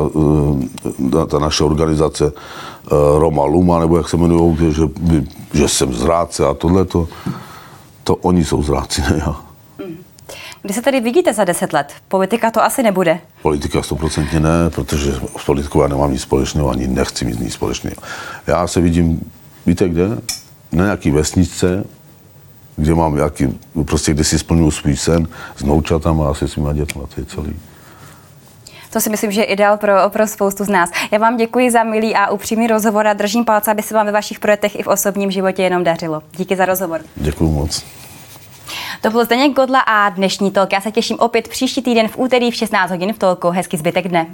ta, 1.12 1.26
ta 1.26 1.38
naše 1.38 1.64
organizace 1.64 2.32
eh, 2.32 2.90
Roma 3.18 3.44
Luma, 3.44 3.78
nebo 3.78 3.96
jak 3.96 4.08
se 4.08 4.16
jmenují, 4.16 4.56
že, 4.70 4.82
že 5.52 5.68
jsem 5.68 5.94
zrádce 5.94 6.46
a 6.46 6.54
tohle, 6.54 6.84
to, 6.84 7.08
to 8.04 8.16
oni 8.16 8.44
jsou 8.44 8.62
zrádci, 8.62 9.02
ne 9.02 9.22
já. 9.26 9.51
Kdy 10.62 10.74
se 10.74 10.82
tedy 10.82 11.00
vidíte 11.00 11.32
za 11.32 11.44
deset 11.44 11.72
let? 11.72 11.92
Politika 12.08 12.50
to 12.50 12.64
asi 12.64 12.82
nebude. 12.82 13.18
Politika 13.42 13.82
stoprocentně 13.82 14.40
ne, 14.40 14.70
protože 14.70 15.12
s 15.38 15.44
politikou 15.44 15.82
já 15.82 15.88
nemám 15.88 16.12
nic 16.12 16.22
společného, 16.22 16.70
ani 16.70 16.86
nechci 16.88 17.24
mít 17.24 17.40
nic 17.40 17.54
společného. 17.54 17.96
Já 18.46 18.66
se 18.66 18.80
vidím, 18.80 19.30
víte 19.66 19.88
kde? 19.88 20.08
Na 20.72 20.84
nějaký 20.84 21.10
vesničce, 21.10 21.84
kde 22.76 22.94
mám 22.94 23.14
nějaký, 23.14 23.60
prostě 23.84 24.12
kde 24.14 24.24
si 24.24 24.38
splňuju 24.38 24.70
svůj 24.70 24.96
sen 24.96 25.28
s 25.56 25.62
noučatama 25.62 26.30
a 26.30 26.34
se 26.34 26.48
svýma 26.48 26.72
dětma, 26.72 27.02
to 27.14 27.20
je 27.20 27.24
celý. 27.26 27.56
To 28.90 29.00
si 29.00 29.10
myslím, 29.10 29.32
že 29.32 29.40
je 29.40 29.44
ideál 29.44 29.76
pro, 29.76 29.94
pro 30.08 30.26
spoustu 30.26 30.64
z 30.64 30.68
nás. 30.68 30.90
Já 31.10 31.18
vám 31.18 31.36
děkuji 31.36 31.70
za 31.70 31.82
milý 31.82 32.14
a 32.14 32.30
upřímný 32.30 32.66
rozhovor 32.66 33.06
a 33.06 33.12
držím 33.12 33.44
palce, 33.44 33.70
aby 33.70 33.82
se 33.82 33.94
vám 33.94 34.06
ve 34.06 34.12
vašich 34.12 34.40
projektech 34.40 34.78
i 34.78 34.82
v 34.82 34.86
osobním 34.86 35.30
životě 35.30 35.62
jenom 35.62 35.84
dařilo. 35.84 36.22
Díky 36.36 36.56
za 36.56 36.64
rozhovor. 36.64 37.00
Děkuji 37.16 37.50
moc. 37.50 37.84
To 39.00 39.10
byl 39.10 39.24
Zdeněk 39.24 39.52
Godla 39.52 39.80
a 39.80 40.08
dnešní 40.08 40.50
tolk. 40.50 40.72
Já 40.72 40.80
se 40.80 40.92
těším 40.92 41.18
opět 41.20 41.48
příští 41.48 41.82
týden 41.82 42.08
v 42.08 42.18
úterý 42.18 42.50
v 42.50 42.54
16 42.54 42.90
hodin 42.90 43.12
v 43.12 43.18
tolku. 43.18 43.50
Hezký 43.50 43.76
zbytek 43.76 44.08
dne. 44.08 44.26